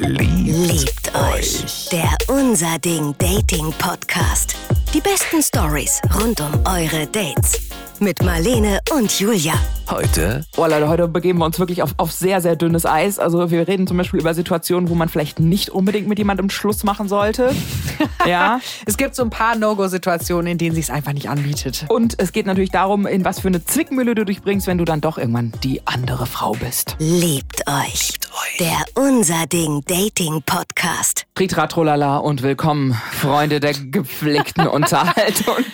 Liebt 0.00 1.14
euch. 1.14 1.90
Der 1.92 2.16
Unser 2.28 2.78
Ding 2.78 3.14
Dating 3.18 3.70
Podcast. 3.78 4.56
Die 4.94 5.00
besten 5.00 5.42
Stories 5.42 6.00
rund 6.18 6.40
um 6.40 6.52
eure 6.64 7.06
Dates. 7.06 7.60
Mit 7.98 8.22
Marlene 8.22 8.80
und 8.96 9.20
Julia. 9.20 9.52
Heute 9.90 10.44
Boah, 10.54 10.68
Leute, 10.68 10.88
heute 10.88 11.08
begeben 11.08 11.40
wir 11.40 11.46
uns 11.46 11.58
wirklich 11.58 11.82
auf, 11.82 11.94
auf 11.96 12.12
sehr, 12.12 12.40
sehr 12.40 12.54
dünnes 12.54 12.86
Eis. 12.86 13.18
Also 13.18 13.50
wir 13.50 13.66
reden 13.66 13.86
zum 13.86 13.96
Beispiel 13.96 14.20
über 14.20 14.34
Situationen, 14.34 14.88
wo 14.88 14.94
man 14.94 15.08
vielleicht 15.08 15.40
nicht 15.40 15.70
unbedingt 15.70 16.06
mit 16.06 16.18
jemandem 16.18 16.48
Schluss 16.48 16.84
machen 16.84 17.08
sollte. 17.08 17.52
ja. 18.26 18.60
Es 18.86 18.96
gibt 18.96 19.16
so 19.16 19.22
ein 19.22 19.30
paar 19.30 19.56
No-Go-Situationen, 19.56 20.52
in 20.52 20.58
denen 20.58 20.74
sich 20.74 20.92
einfach 20.92 21.12
nicht 21.12 21.28
anbietet. 21.28 21.86
Und 21.88 22.14
es 22.18 22.32
geht 22.32 22.46
natürlich 22.46 22.70
darum, 22.70 23.06
in 23.06 23.24
was 23.24 23.40
für 23.40 23.48
eine 23.48 23.64
Zwickmühle 23.64 24.14
du 24.14 24.24
dich 24.24 24.42
bringst, 24.42 24.66
wenn 24.66 24.78
du 24.78 24.84
dann 24.84 25.00
doch 25.00 25.18
irgendwann 25.18 25.52
die 25.64 25.84
andere 25.86 26.26
Frau 26.26 26.52
bist. 26.52 26.94
Liebt 26.98 27.66
euch. 27.66 28.12
Der 28.60 28.84
Unser 28.94 29.46
Ding 29.46 29.82
Dating 29.86 30.42
Podcast. 30.46 31.26
Tritra 31.34 31.66
Trolala 31.66 32.18
und 32.18 32.42
willkommen, 32.42 32.94
Freunde 33.10 33.58
der 33.58 33.74
gepflegten 33.74 34.66
Unterhaltung. 34.68 35.64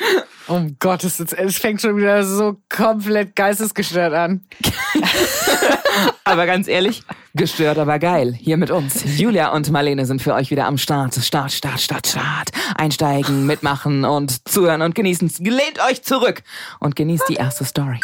Um 0.48 0.76
Gottes 0.78 1.18
Willen, 1.18 1.48
es 1.48 1.58
fängt 1.58 1.80
schon 1.80 1.96
wieder 1.96 2.22
so 2.24 2.56
komplett 2.68 3.34
geistesgestört 3.34 4.14
an. 4.14 4.46
Aber 6.24 6.46
ganz 6.46 6.68
ehrlich, 6.68 7.02
gestört, 7.34 7.78
aber 7.78 7.98
geil. 7.98 8.34
Hier 8.34 8.56
mit 8.56 8.70
uns. 8.70 9.18
Julia 9.18 9.52
und 9.52 9.70
Marlene 9.70 10.04
sind 10.06 10.20
für 10.20 10.34
euch 10.34 10.50
wieder 10.50 10.66
am 10.66 10.76
Start. 10.76 11.14
Start, 11.14 11.52
Start, 11.52 11.80
Start, 11.80 12.06
Start. 12.06 12.50
Einsteigen, 12.76 13.46
mitmachen 13.46 14.04
und 14.04 14.46
zuhören 14.48 14.82
und 14.82 14.94
genießen. 14.94 15.30
Lehnt 15.38 15.80
euch 15.88 16.02
zurück 16.02 16.42
und 16.80 16.96
genießt 16.96 17.28
die 17.28 17.34
erste 17.34 17.64
Story. 17.64 18.00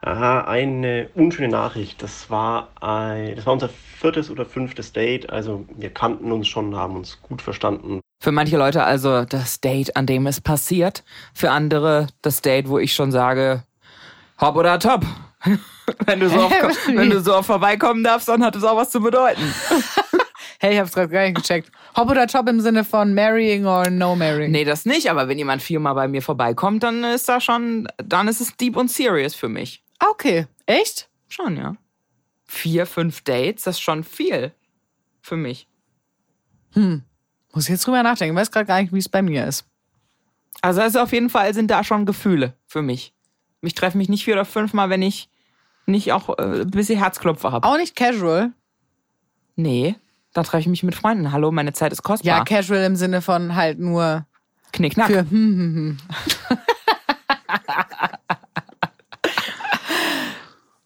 Aha, 0.00 0.42
eine 0.42 1.10
unschöne 1.14 1.48
Nachricht. 1.48 2.02
Das 2.02 2.30
war, 2.30 2.68
ein, 2.80 3.36
das 3.36 3.46
war 3.46 3.52
unser 3.52 3.68
viertes 3.68 4.30
oder 4.30 4.46
fünftes 4.46 4.92
Date. 4.92 5.28
Also 5.30 5.66
wir 5.76 5.90
kannten 5.90 6.32
uns 6.32 6.48
schon, 6.48 6.74
haben 6.76 6.96
uns 6.96 7.20
gut 7.20 7.42
verstanden. 7.42 8.00
Für 8.20 8.32
manche 8.32 8.56
Leute 8.56 8.82
also 8.84 9.24
das 9.24 9.60
Date, 9.60 9.96
an 9.96 10.06
dem 10.06 10.26
es 10.26 10.40
passiert. 10.40 11.04
Für 11.34 11.50
andere 11.50 12.08
das 12.22 12.42
Date, 12.42 12.68
wo 12.68 12.78
ich 12.78 12.92
schon 12.92 13.12
sage, 13.12 13.62
hopp 14.40 14.56
oder 14.56 14.78
top. 14.78 15.04
wenn, 16.06 16.20
du 16.20 16.28
so 16.28 16.40
oft, 16.40 16.54
wenn 16.88 17.10
du 17.10 17.20
so 17.20 17.36
oft 17.36 17.46
vorbeikommen 17.46 18.02
darfst, 18.02 18.28
dann 18.28 18.44
hat 18.44 18.56
es 18.56 18.64
auch 18.64 18.76
was 18.76 18.90
zu 18.90 19.00
bedeuten. 19.00 19.42
Hey, 20.60 20.74
ich 20.74 20.80
hab's 20.80 20.92
gerade 20.92 21.08
gar 21.08 21.22
nicht 21.22 21.36
gecheckt. 21.36 21.70
Hop 21.96 22.10
oder 22.10 22.26
top 22.26 22.48
im 22.48 22.60
Sinne 22.60 22.82
von 22.82 23.14
marrying 23.14 23.64
or 23.64 23.90
no 23.90 24.16
marrying? 24.16 24.50
Nee, 24.50 24.64
das 24.64 24.86
nicht, 24.86 25.08
aber 25.08 25.28
wenn 25.28 25.38
jemand 25.38 25.62
viermal 25.62 25.94
bei 25.94 26.08
mir 26.08 26.20
vorbeikommt, 26.20 26.82
dann 26.82 27.04
ist 27.04 27.28
da 27.28 27.40
schon, 27.40 27.86
dann 27.98 28.26
ist 28.26 28.40
es 28.40 28.56
deep 28.56 28.76
und 28.76 28.90
serious 28.90 29.36
für 29.36 29.48
mich. 29.48 29.84
Okay, 30.00 30.48
echt? 30.66 31.08
Schon, 31.28 31.56
ja. 31.56 31.76
Vier, 32.44 32.86
fünf 32.86 33.22
Dates, 33.22 33.62
das 33.64 33.76
ist 33.76 33.82
schon 33.82 34.02
viel 34.02 34.52
für 35.20 35.36
mich. 35.36 35.68
Muss 37.58 37.64
ich 37.64 37.70
jetzt 37.70 37.88
drüber 37.88 38.04
nachdenken. 38.04 38.36
Ich 38.36 38.40
weiß 38.40 38.52
gerade 38.52 38.66
gar 38.66 38.80
nicht, 38.80 38.92
wie 38.92 39.00
es 39.00 39.08
bei 39.08 39.20
mir 39.20 39.44
ist. 39.44 39.64
Also, 40.62 40.80
also 40.80 41.00
auf 41.00 41.12
jeden 41.12 41.28
Fall 41.28 41.52
sind 41.54 41.72
da 41.72 41.82
schon 41.82 42.06
Gefühle 42.06 42.54
für 42.68 42.82
mich. 42.82 43.12
Ich 43.62 43.74
treffe 43.74 43.98
mich 43.98 44.08
nicht 44.08 44.22
vier 44.24 44.34
oder 44.34 44.44
fünfmal, 44.44 44.90
wenn 44.90 45.02
ich 45.02 45.28
nicht 45.84 46.12
auch 46.12 46.38
äh, 46.38 46.60
ein 46.60 46.70
bisschen 46.70 47.00
Herzklopfer 47.00 47.50
habe. 47.50 47.66
Auch 47.66 47.76
nicht 47.76 47.96
casual. 47.96 48.52
Nee, 49.56 49.96
dann 50.34 50.44
treffe 50.44 50.60
ich 50.60 50.66
mich 50.68 50.84
mit 50.84 50.94
Freunden. 50.94 51.32
Hallo, 51.32 51.50
meine 51.50 51.72
Zeit 51.72 51.90
ist 51.90 52.04
kostbar. 52.04 52.38
Ja, 52.38 52.44
casual 52.44 52.84
im 52.84 52.94
Sinne 52.94 53.22
von 53.22 53.56
halt 53.56 53.80
nur 53.80 54.24
Knickknack. 54.70 55.08
für 55.08 55.18
hm, 55.18 55.28
hm, 55.28 55.74
hm. 55.74 55.98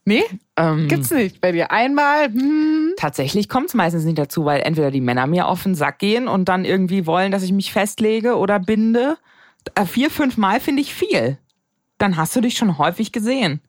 Nee, 0.05 0.25
Ähm, 0.57 0.89
gibt's 0.89 1.11
nicht 1.11 1.41
bei 1.43 1.53
dir. 1.53 1.71
Einmal, 1.71 2.29
hm. 2.33 2.72
Tatsächlich 3.03 3.49
kommt 3.49 3.67
es 3.67 3.75
meistens 3.75 4.05
nicht 4.05 4.17
dazu, 4.17 4.45
weil 4.45 4.61
entweder 4.61 4.93
die 4.93 5.01
Männer 5.01 5.27
mir 5.27 5.49
auf 5.49 5.65
den 5.65 5.75
Sack 5.75 5.99
gehen 5.99 6.29
und 6.29 6.49
dann 6.49 6.65
irgendwie 6.65 7.05
wollen, 7.05 7.33
dass 7.33 7.43
ich 7.43 7.51
mich 7.51 7.73
festlege 7.73 8.37
oder 8.37 8.61
binde. 8.61 9.17
Äh, 9.75 9.87
Vier, 9.87 10.09
fünf 10.09 10.37
Mal 10.37 10.61
finde 10.61 10.83
ich 10.83 10.95
viel. 10.95 11.37
Dann 11.99 12.17
hast 12.17 12.37
du 12.37 12.41
dich 12.41 12.57
schon 12.57 12.79
häufig 12.79 13.11
gesehen. 13.11 13.61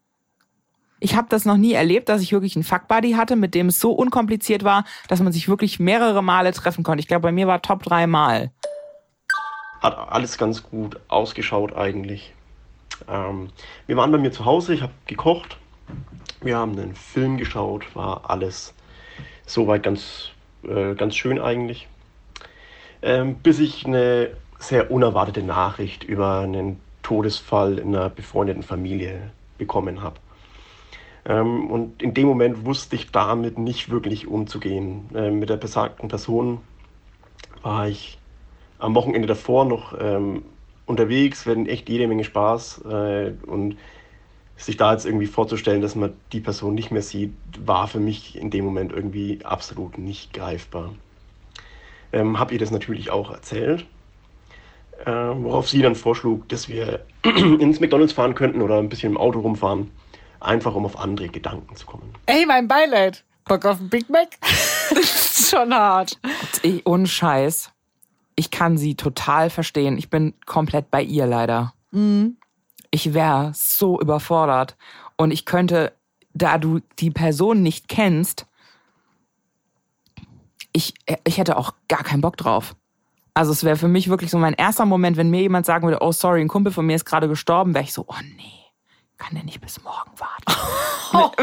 Ich 1.00 1.16
habe 1.16 1.30
das 1.32 1.46
noch 1.46 1.58
nie 1.58 1.74
erlebt, 1.74 2.10
dass 2.10 2.22
ich 2.22 2.32
wirklich 2.32 2.56
einen 2.56 2.64
Fuckbuddy 2.64 3.14
hatte, 3.14 3.36
mit 3.36 3.56
dem 3.56 3.70
es 3.70 3.80
so 3.80 3.94
unkompliziert 3.94 4.64
war, 4.64 4.86
dass 5.08 5.20
man 5.20 5.34
sich 5.34 5.50
wirklich 5.50 5.80
mehrere 5.80 6.22
Male 6.22 6.52
treffen 6.52 6.84
konnte. 6.84 7.00
Ich 7.00 7.08
glaube, 7.08 7.24
bei 7.24 7.32
mir 7.32 7.48
war 7.48 7.64
Top 7.64 7.82
drei 7.82 8.06
Mal. 8.06 8.52
Hat 9.82 9.98
alles 9.98 10.38
ganz 10.38 10.62
gut 10.62 11.00
ausgeschaut 11.08 11.76
eigentlich. 11.76 12.36
Ähm, 13.08 13.50
wir 13.88 13.98
waren 13.98 14.12
bei 14.12 14.20
mir 14.20 14.32
zu 14.32 14.46
Hause, 14.46 14.76
ich 14.76 14.84
habe 14.84 14.94
gekocht. 15.08 15.58
Wir 16.42 16.56
haben 16.56 16.78
einen 16.78 16.94
Film 16.94 17.38
geschaut, 17.38 17.96
war 17.96 18.30
alles 18.30 18.76
soweit 19.46 19.84
ganz, 19.84 20.30
äh, 20.64 20.96
ganz 20.96 21.16
schön 21.16 21.40
eigentlich. 21.40 21.88
Ähm, 23.02 23.36
bis 23.36 23.60
ich 23.60 23.86
eine 23.86 24.32
sehr 24.60 24.92
unerwartete 24.92 25.44
Nachricht 25.44 26.04
über 26.04 26.40
einen 26.40 26.80
Todesfall 27.02 27.80
in 27.80 27.96
einer 27.96 28.10
befreundeten 28.10 28.64
Familie 28.64 29.32
bekommen 29.58 30.02
habe. 30.02 30.16
Ähm, 31.26 31.70
und 31.70 32.02
in 32.02 32.14
dem 32.14 32.28
Moment 32.28 32.66
wusste 32.66 32.96
ich 32.96 33.12
damit 33.12 33.58
nicht 33.58 33.90
wirklich 33.90 34.28
umzugehen. 34.28 35.10
Ähm, 35.14 35.40
mit 35.40 35.50
der 35.50 35.58
besagten 35.58 36.10
Person 36.10 36.60
war 37.62 37.88
ich 37.88 38.18
am 38.80 38.96
Wochenende 38.96 39.28
davor 39.28 39.66
noch 39.66 39.96
ähm, 40.00 40.44
unterwegs, 40.86 41.46
wir 41.46 41.52
hatten 41.52 41.68
echt 41.68 41.90
jede 41.90 42.08
Menge 42.08 42.26
Spaß 42.26 42.84
äh, 42.86 43.32
und 43.48 43.78
sich 44.66 44.78
da 44.78 44.94
jetzt 44.94 45.06
irgendwie 45.06 45.28
vorzustellen, 45.28 45.82
dass 45.82 45.96
man 45.96 46.14
die 46.32 46.40
Person 46.40 46.74
nicht 46.74 46.92
mehr 46.92 47.02
sieht, 47.02 47.34
war 47.66 47.88
für 47.88 48.00
mich 48.00 48.38
in 48.38 48.50
dem 48.50 48.66
Moment 48.66 48.92
irgendwie 48.92 49.40
absolut 49.44 49.98
nicht 49.98 50.34
greifbar. 50.34 50.94
Ähm, 52.12 52.40
hab 52.40 52.52
ihr 52.52 52.60
das 52.60 52.72
natürlich 52.72 53.10
auch 53.12 53.32
erzählt, 53.32 53.86
äh, 55.06 55.12
worauf 55.12 55.70
sie 55.70 55.82
dann 55.82 55.96
vorschlug, 55.96 56.48
dass 56.50 56.70
wir 56.70 57.06
ins 57.24 57.80
McDonalds 57.80 58.14
fahren 58.14 58.36
könnten 58.36 58.62
oder 58.62 58.78
ein 58.78 58.90
bisschen 58.90 59.14
im 59.14 59.18
Auto 59.18 59.40
rumfahren, 59.40 59.92
einfach 60.40 60.76
um 60.76 60.86
auf 60.86 60.98
andere 60.98 61.30
Gedanken 61.30 61.76
zu 61.76 61.86
kommen. 61.86 62.14
Ey, 62.26 62.46
mein 62.46 62.68
Beileid. 62.68 63.24
Bock 63.46 63.66
auf 63.66 63.82
ein 63.82 63.90
Big 63.90 64.10
Mac? 64.10 64.30
das 64.92 65.40
ist 65.40 65.50
schon 65.50 65.74
hart. 65.74 66.18
Ich, 66.62 66.86
ohne 66.86 67.08
Scheiß. 67.08 67.72
Ich 68.36 68.52
kann 68.52 68.78
sie 68.78 68.96
total 68.96 69.50
verstehen. 69.50 69.98
Ich 69.98 70.10
bin 70.10 70.34
komplett 70.46 70.90
bei 70.90 71.02
ihr 71.02 71.26
leider. 71.26 71.74
Ich 72.94 73.16
wäre 73.16 73.52
so 73.56 74.00
überfordert. 74.00 74.78
Und 75.18 75.32
ich 75.32 75.46
könnte, 75.46 75.94
da 76.36 76.60
du 76.60 76.80
die 77.00 77.10
Person 77.10 77.64
nicht 77.64 77.88
kennst, 77.88 78.46
ich, 80.74 80.94
ich 81.24 81.40
hätte 81.40 81.58
auch 81.58 81.74
gar 81.88 82.04
keinen 82.04 82.22
Bock 82.22 82.38
drauf. 82.38 82.76
Also 83.34 83.52
es 83.52 83.64
wäre 83.64 83.78
für 83.78 83.88
mich 83.88 84.10
wirklich 84.10 84.30
so 84.30 84.38
mein 84.38 84.54
erster 84.54 84.86
Moment, 84.86 85.18
wenn 85.18 85.32
mir 85.32 85.42
jemand 85.42 85.66
sagen 85.66 85.88
würde, 85.88 86.04
oh 86.04 86.12
sorry, 86.12 86.42
ein 86.42 86.48
Kumpel 86.48 86.72
von 86.72 86.86
mir 86.86 86.96
ist 86.96 87.06
gerade 87.06 87.28
gestorben, 87.28 87.74
wäre 87.74 87.84
ich 87.84 87.94
so, 87.94 88.06
oh 88.08 88.22
nee, 88.38 88.62
kann 89.18 89.34
der 89.34 89.44
nicht 89.44 89.60
bis 89.60 89.82
morgen 89.82 90.12
warten. 90.20 90.44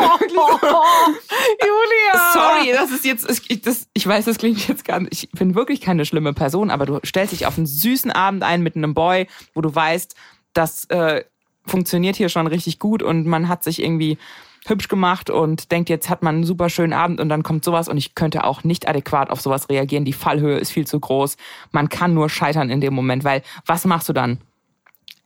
Julia! 1.61 2.33
Sorry, 2.33 2.71
das 2.73 2.93
ist 2.93 3.05
jetzt, 3.05 3.29
ich, 3.49 3.61
das, 3.63 3.89
ich 3.93 4.07
weiß, 4.07 4.25
das 4.27 4.39
klingt 4.39 4.69
jetzt 4.69 4.85
gar 4.85 5.01
nicht, 5.01 5.25
ich 5.25 5.31
bin 5.33 5.57
wirklich 5.57 5.81
keine 5.81 6.07
schlimme 6.07 6.33
Person, 6.33 6.71
aber 6.71 6.87
du 6.87 7.01
stellst 7.05 7.33
dich 7.33 7.47
auf 7.47 7.57
einen 7.57 7.67
süßen 7.67 8.13
Abend 8.13 8.45
ein 8.45 8.63
mit 8.63 8.77
einem 8.77 8.95
Boy, 8.95 9.27
wo 9.55 9.61
du 9.61 9.75
weißt, 9.75 10.15
das 10.53 10.85
äh, 10.91 11.25
funktioniert 11.67 12.17
hier 12.17 12.29
schon 12.29 12.47
richtig 12.47 12.79
gut 12.79 13.03
und 13.03 13.27
man 13.27 13.49
hat 13.49 13.63
sich 13.63 13.83
irgendwie 13.83 14.19
hübsch 14.67 14.89
gemacht 14.89 15.31
und 15.31 15.73
denkt, 15.73 15.89
jetzt 15.89 16.11
hat 16.11 16.23
man 16.23 16.37
einen 16.37 16.45
super 16.45 16.69
schönen 16.69 16.93
Abend 16.93 17.21
und 17.21 17.29
dann 17.29 17.43
kommt 17.43 17.65
sowas 17.65 17.89
und 17.89 17.97
ich 17.97 18.15
könnte 18.15 18.45
auch 18.45 18.63
nicht 18.65 18.89
adäquat 18.89 19.31
auf 19.31 19.41
sowas 19.41 19.69
reagieren. 19.69 20.05
Die 20.05 20.13
Fallhöhe 20.13 20.59
ist 20.59 20.71
viel 20.71 20.87
zu 20.87 21.01
groß. 21.01 21.37
Man 21.73 21.89
kann 21.89 22.15
nur 22.15 22.29
scheitern 22.29 22.71
in 22.71 22.81
dem 22.81 22.95
Moment, 22.95 23.25
weil 23.25 23.43
was 23.65 23.85
machst 23.85 24.09
du 24.09 24.13
dann? 24.13 24.39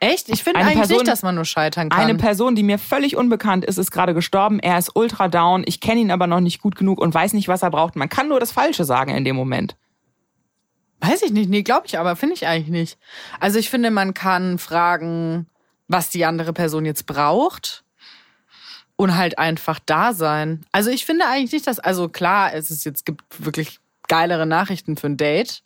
Echt? 0.01 0.29
Ich 0.29 0.45
finde 0.45 0.61
eigentlich 0.61 0.79
Person- 0.79 0.99
nicht, 0.99 1.09
dass 1.09 1.23
man 1.23 1.35
nur 1.35 1.45
scheitern 1.45 1.89
kann. 1.89 2.01
Eine 2.01 2.15
Person, 2.17 2.55
die 2.55 2.63
mir 2.63 2.79
völlig 2.79 3.17
unbekannt 3.17 3.65
ist, 3.65 3.79
ist 3.79 3.91
gerade 3.91 4.13
gestorben. 4.13 4.59
Er 4.59 4.79
ist 4.79 4.95
ultra 4.95 5.29
down. 5.29 5.65
Ich 5.67 5.81
kenne 5.81 6.01
ihn 6.01 6.11
aber 6.11 6.27
noch 6.27 6.41
nicht 6.41 6.61
gut 6.61 6.77
genug 6.77 7.01
und 7.01 7.15
weiß 7.15 7.33
nicht, 7.33 7.49
was 7.49 7.63
er 7.63 7.71
braucht. 7.71 7.97
Man 7.97 8.09
kann 8.09 8.29
nur 8.29 8.39
das 8.39 8.53
Falsche 8.53 8.85
sagen 8.85 9.15
in 9.15 9.25
dem 9.25 9.37
Moment. 9.37 9.77
Weiß 11.01 11.23
ich 11.23 11.33
nicht. 11.33 11.49
Nee, 11.49 11.63
glaube 11.63 11.87
ich 11.87 11.99
aber. 11.99 12.17
Finde 12.17 12.35
ich 12.35 12.47
eigentlich 12.47 12.69
nicht. 12.69 12.99
Also 13.41 13.59
ich 13.59 13.71
finde, 13.71 13.91
man 13.91 14.15
kann 14.15 14.59
fragen, 14.59 15.47
was 15.95 16.11
die 16.11 16.25
andere 16.25 16.53
Person 16.53 16.85
jetzt 16.85 17.07
braucht 17.07 17.85
und 18.97 19.17
halt 19.17 19.39
einfach 19.39 19.79
da 19.87 20.13
sein. 20.13 20.67
Also 20.73 20.91
ich 20.91 21.07
finde 21.07 21.25
eigentlich 21.25 21.53
nicht, 21.53 21.69
dass, 21.69 21.79
also 21.79 22.09
klar, 22.09 22.53
es 22.53 22.73
ist 22.73 22.85
jetzt 22.85 23.07
gibt 23.07 23.23
wirklich 23.39 23.79
geilere 24.09 24.45
Nachrichten 24.45 24.97
für 24.97 25.07
ein 25.07 25.17
Date. 25.17 25.63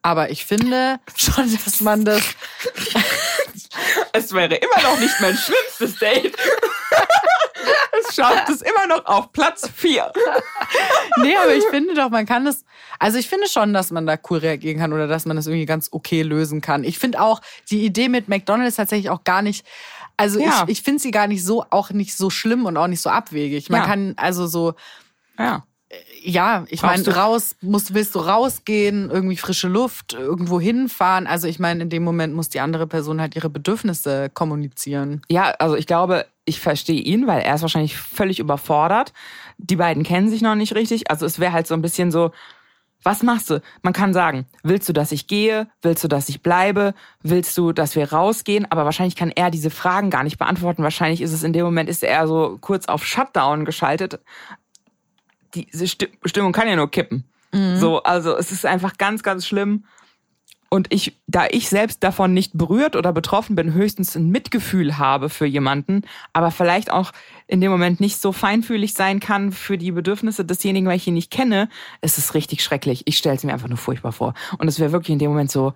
Aber 0.00 0.30
ich 0.30 0.46
finde 0.46 1.00
schon, 1.16 1.52
dass 1.64 1.82
man 1.82 2.06
das. 2.06 2.22
Es 4.12 4.32
wäre 4.32 4.54
immer 4.54 4.82
noch 4.82 4.98
nicht 4.98 5.20
mein 5.20 5.36
schlimmstes 5.36 5.98
Date. 5.98 6.34
schafft 8.12 8.48
es 8.50 8.62
immer 8.62 8.86
noch 8.86 9.04
auf 9.06 9.32
Platz 9.32 9.68
4. 9.74 10.12
Nee, 11.22 11.36
aber 11.42 11.54
ich 11.54 11.64
finde 11.70 11.94
doch, 11.94 12.10
man 12.10 12.26
kann 12.26 12.46
es. 12.46 12.64
Also 12.98 13.18
ich 13.18 13.28
finde 13.28 13.48
schon, 13.48 13.72
dass 13.72 13.90
man 13.90 14.06
da 14.06 14.16
cool 14.30 14.38
reagieren 14.38 14.78
kann 14.78 14.92
oder 14.92 15.06
dass 15.06 15.24
man 15.26 15.36
das 15.36 15.46
irgendwie 15.46 15.66
ganz 15.66 15.88
okay 15.92 16.22
lösen 16.22 16.60
kann. 16.60 16.84
Ich 16.84 16.98
finde 16.98 17.20
auch 17.20 17.40
die 17.70 17.84
Idee 17.84 18.08
mit 18.08 18.28
McDonalds 18.28 18.76
tatsächlich 18.76 19.10
auch 19.10 19.24
gar 19.24 19.42
nicht. 19.42 19.66
Also 20.16 20.40
Ja. 20.40 20.64
ich, 20.66 20.78
ich 20.78 20.82
finde 20.82 21.00
sie 21.00 21.10
gar 21.10 21.26
nicht 21.28 21.44
so, 21.44 21.64
auch 21.70 21.90
nicht 21.90 22.16
so 22.16 22.28
schlimm 22.30 22.66
und 22.66 22.76
auch 22.76 22.88
nicht 22.88 23.00
so 23.00 23.10
abwegig. 23.10 23.70
Man 23.70 23.80
Ja. 23.82 23.86
kann 23.86 24.14
also 24.16 24.46
so, 24.46 24.74
Ja. 25.38 25.64
Ja, 26.22 26.64
ich 26.68 26.82
meine, 26.82 27.06
raus, 27.14 27.56
musst, 27.60 27.94
willst 27.94 28.14
du 28.14 28.20
rausgehen, 28.20 29.10
irgendwie 29.10 29.36
frische 29.36 29.68
Luft, 29.68 30.14
irgendwo 30.14 30.60
hinfahren? 30.60 31.26
Also 31.26 31.46
ich 31.48 31.58
meine, 31.58 31.82
in 31.82 31.90
dem 31.90 32.04
Moment 32.04 32.34
muss 32.34 32.48
die 32.48 32.60
andere 32.60 32.86
Person 32.86 33.20
halt 33.20 33.36
ihre 33.36 33.50
Bedürfnisse 33.50 34.30
kommunizieren. 34.30 35.22
Ja, 35.28 35.50
also 35.58 35.76
ich 35.76 35.86
glaube, 35.86 36.26
ich 36.44 36.60
verstehe 36.60 37.00
ihn, 37.00 37.26
weil 37.26 37.42
er 37.42 37.54
ist 37.54 37.62
wahrscheinlich 37.62 37.96
völlig 37.96 38.38
überfordert. 38.38 39.12
Die 39.58 39.76
beiden 39.76 40.02
kennen 40.02 40.30
sich 40.30 40.42
noch 40.42 40.54
nicht 40.54 40.74
richtig. 40.74 41.10
Also 41.10 41.26
es 41.26 41.38
wäre 41.38 41.52
halt 41.52 41.66
so 41.66 41.74
ein 41.74 41.82
bisschen 41.82 42.10
so, 42.10 42.30
was 43.02 43.22
machst 43.22 43.50
du? 43.50 43.60
Man 43.82 43.92
kann 43.92 44.12
sagen, 44.12 44.46
willst 44.62 44.88
du, 44.88 44.92
dass 44.92 45.12
ich 45.12 45.28
gehe? 45.28 45.68
Willst 45.82 46.02
du, 46.02 46.08
dass 46.08 46.28
ich 46.28 46.42
bleibe? 46.42 46.94
Willst 47.22 47.56
du, 47.56 47.72
dass 47.72 47.94
wir 47.94 48.12
rausgehen? 48.12 48.66
Aber 48.70 48.84
wahrscheinlich 48.84 49.14
kann 49.14 49.30
er 49.30 49.50
diese 49.50 49.70
Fragen 49.70 50.10
gar 50.10 50.24
nicht 50.24 50.38
beantworten. 50.38 50.82
Wahrscheinlich 50.82 51.20
ist 51.20 51.32
es 51.32 51.44
in 51.44 51.52
dem 51.52 51.64
Moment, 51.64 51.88
ist 51.88 52.02
er 52.02 52.26
so 52.26 52.58
kurz 52.60 52.86
auf 52.86 53.06
Shutdown 53.06 53.64
geschaltet. 53.64 54.20
Diese 55.54 55.86
Stimmung 55.86 56.52
kann 56.52 56.68
ja 56.68 56.76
nur 56.76 56.90
kippen. 56.90 57.24
Mhm. 57.52 57.76
So, 57.78 58.02
also 58.02 58.36
es 58.36 58.52
ist 58.52 58.66
einfach 58.66 58.98
ganz, 58.98 59.22
ganz 59.22 59.46
schlimm. 59.46 59.84
Und 60.70 60.92
ich, 60.92 61.16
da 61.26 61.46
ich 61.50 61.70
selbst 61.70 62.04
davon 62.04 62.34
nicht 62.34 62.52
berührt 62.52 62.94
oder 62.94 63.12
betroffen 63.14 63.56
bin, 63.56 63.72
höchstens 63.72 64.14
ein 64.16 64.28
Mitgefühl 64.28 64.98
habe 64.98 65.30
für 65.30 65.46
jemanden, 65.46 66.02
aber 66.34 66.50
vielleicht 66.50 66.90
auch 66.90 67.12
in 67.46 67.62
dem 67.62 67.70
Moment 67.70 68.00
nicht 68.00 68.20
so 68.20 68.32
feinfühlig 68.32 68.92
sein 68.92 69.18
kann 69.18 69.52
für 69.52 69.78
die 69.78 69.92
Bedürfnisse 69.92 70.44
desjenigen, 70.44 70.86
weil 70.86 70.96
ich 70.96 71.06
ihn 71.06 71.14
nicht 71.14 71.30
kenne, 71.30 71.70
ist 72.02 72.18
es 72.18 72.34
richtig 72.34 72.62
schrecklich. 72.62 73.02
Ich 73.06 73.16
stelle 73.16 73.36
es 73.36 73.44
mir 73.44 73.54
einfach 73.54 73.68
nur 73.68 73.78
furchtbar 73.78 74.12
vor. 74.12 74.34
Und 74.58 74.68
es 74.68 74.78
wäre 74.78 74.92
wirklich 74.92 75.14
in 75.14 75.18
dem 75.18 75.30
Moment 75.30 75.50
so, 75.50 75.72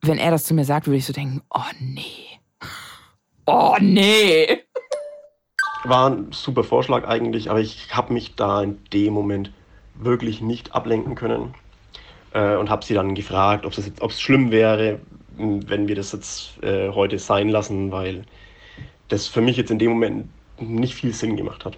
wenn 0.00 0.18
er 0.18 0.30
das 0.30 0.44
zu 0.44 0.54
mir 0.54 0.64
sagt, 0.64 0.86
würde 0.86 0.96
ich 0.96 1.06
so 1.06 1.12
denken, 1.12 1.42
oh 1.50 1.60
nee. 1.80 2.40
Oh 3.44 3.76
nee. 3.80 4.62
War 5.84 6.10
ein 6.10 6.32
super 6.32 6.64
Vorschlag 6.64 7.06
eigentlich, 7.06 7.50
aber 7.50 7.60
ich 7.60 7.94
habe 7.94 8.12
mich 8.12 8.36
da 8.36 8.62
in 8.62 8.78
dem 8.92 9.12
Moment 9.12 9.52
wirklich 9.94 10.40
nicht 10.40 10.74
ablenken 10.74 11.14
können 11.14 11.54
äh, 12.32 12.56
und 12.56 12.70
habe 12.70 12.84
sie 12.84 12.94
dann 12.94 13.14
gefragt, 13.14 13.66
ob 13.66 14.10
es 14.10 14.20
schlimm 14.20 14.50
wäre, 14.50 15.00
wenn 15.36 15.88
wir 15.88 15.96
das 15.96 16.12
jetzt 16.12 16.62
äh, 16.62 16.90
heute 16.90 17.18
sein 17.18 17.48
lassen, 17.48 17.90
weil 17.90 18.24
das 19.08 19.26
für 19.26 19.40
mich 19.40 19.56
jetzt 19.56 19.70
in 19.70 19.78
dem 19.78 19.90
Moment 19.90 20.28
nicht 20.58 20.94
viel 20.94 21.12
Sinn 21.12 21.36
gemacht 21.36 21.64
hat. 21.64 21.76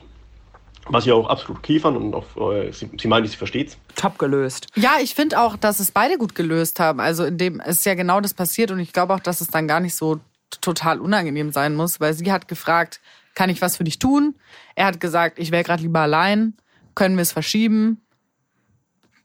Was 0.88 1.06
ich 1.06 1.12
auch 1.12 1.28
absolut 1.28 1.58
okay 1.58 1.80
fand 1.80 1.96
und 1.96 2.14
auch, 2.14 2.52
äh, 2.52 2.70
sie, 2.70 2.90
sie 3.00 3.08
meinte, 3.08 3.28
sie 3.28 3.36
versteht's. 3.36 3.78
Top 3.96 4.18
gelöst. 4.18 4.66
Ja, 4.74 4.96
ich 5.02 5.14
finde 5.14 5.40
auch, 5.40 5.56
dass 5.56 5.80
es 5.80 5.90
beide 5.90 6.18
gut 6.18 6.34
gelöst 6.34 6.78
haben. 6.78 7.00
Also 7.00 7.24
in 7.24 7.38
dem 7.38 7.60
ist 7.60 7.86
ja 7.86 7.94
genau 7.94 8.20
das 8.20 8.34
passiert 8.34 8.70
und 8.70 8.80
ich 8.80 8.92
glaube 8.92 9.14
auch, 9.14 9.20
dass 9.20 9.40
es 9.40 9.48
dann 9.48 9.66
gar 9.66 9.80
nicht 9.80 9.96
so 9.96 10.20
total 10.60 11.00
unangenehm 11.00 11.52
sein 11.52 11.74
muss, 11.74 12.00
weil 12.00 12.12
sie 12.12 12.30
hat 12.30 12.48
gefragt, 12.48 13.00
kann 13.34 13.50
ich 13.50 13.60
was 13.60 13.76
für 13.76 13.84
dich 13.84 13.98
tun? 13.98 14.34
Er 14.74 14.86
hat 14.86 15.00
gesagt, 15.00 15.38
ich 15.38 15.50
wäre 15.50 15.64
gerade 15.64 15.82
lieber 15.82 16.00
allein, 16.00 16.54
können 16.94 17.16
wir 17.16 17.22
es 17.22 17.32
verschieben? 17.32 18.00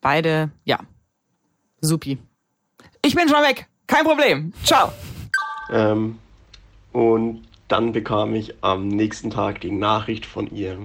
Beide, 0.02 0.52
ja, 0.66 0.80
Supi. 1.82 2.18
Ich 3.04 3.16
bin 3.16 3.30
schon 3.30 3.42
weg. 3.44 3.68
Kein 3.88 4.06
Problem. 4.06 4.54
Ciao. 4.64 4.92
Ähm, 5.72 6.18
und 6.92 7.44
dann 7.68 7.92
bekam 7.92 8.36
ich 8.36 8.56
am 8.62 8.88
nächsten 8.88 9.30
Tag 9.30 9.62
die 9.62 9.72
Nachricht 9.72 10.26
von 10.26 10.54
ihr. 10.54 10.78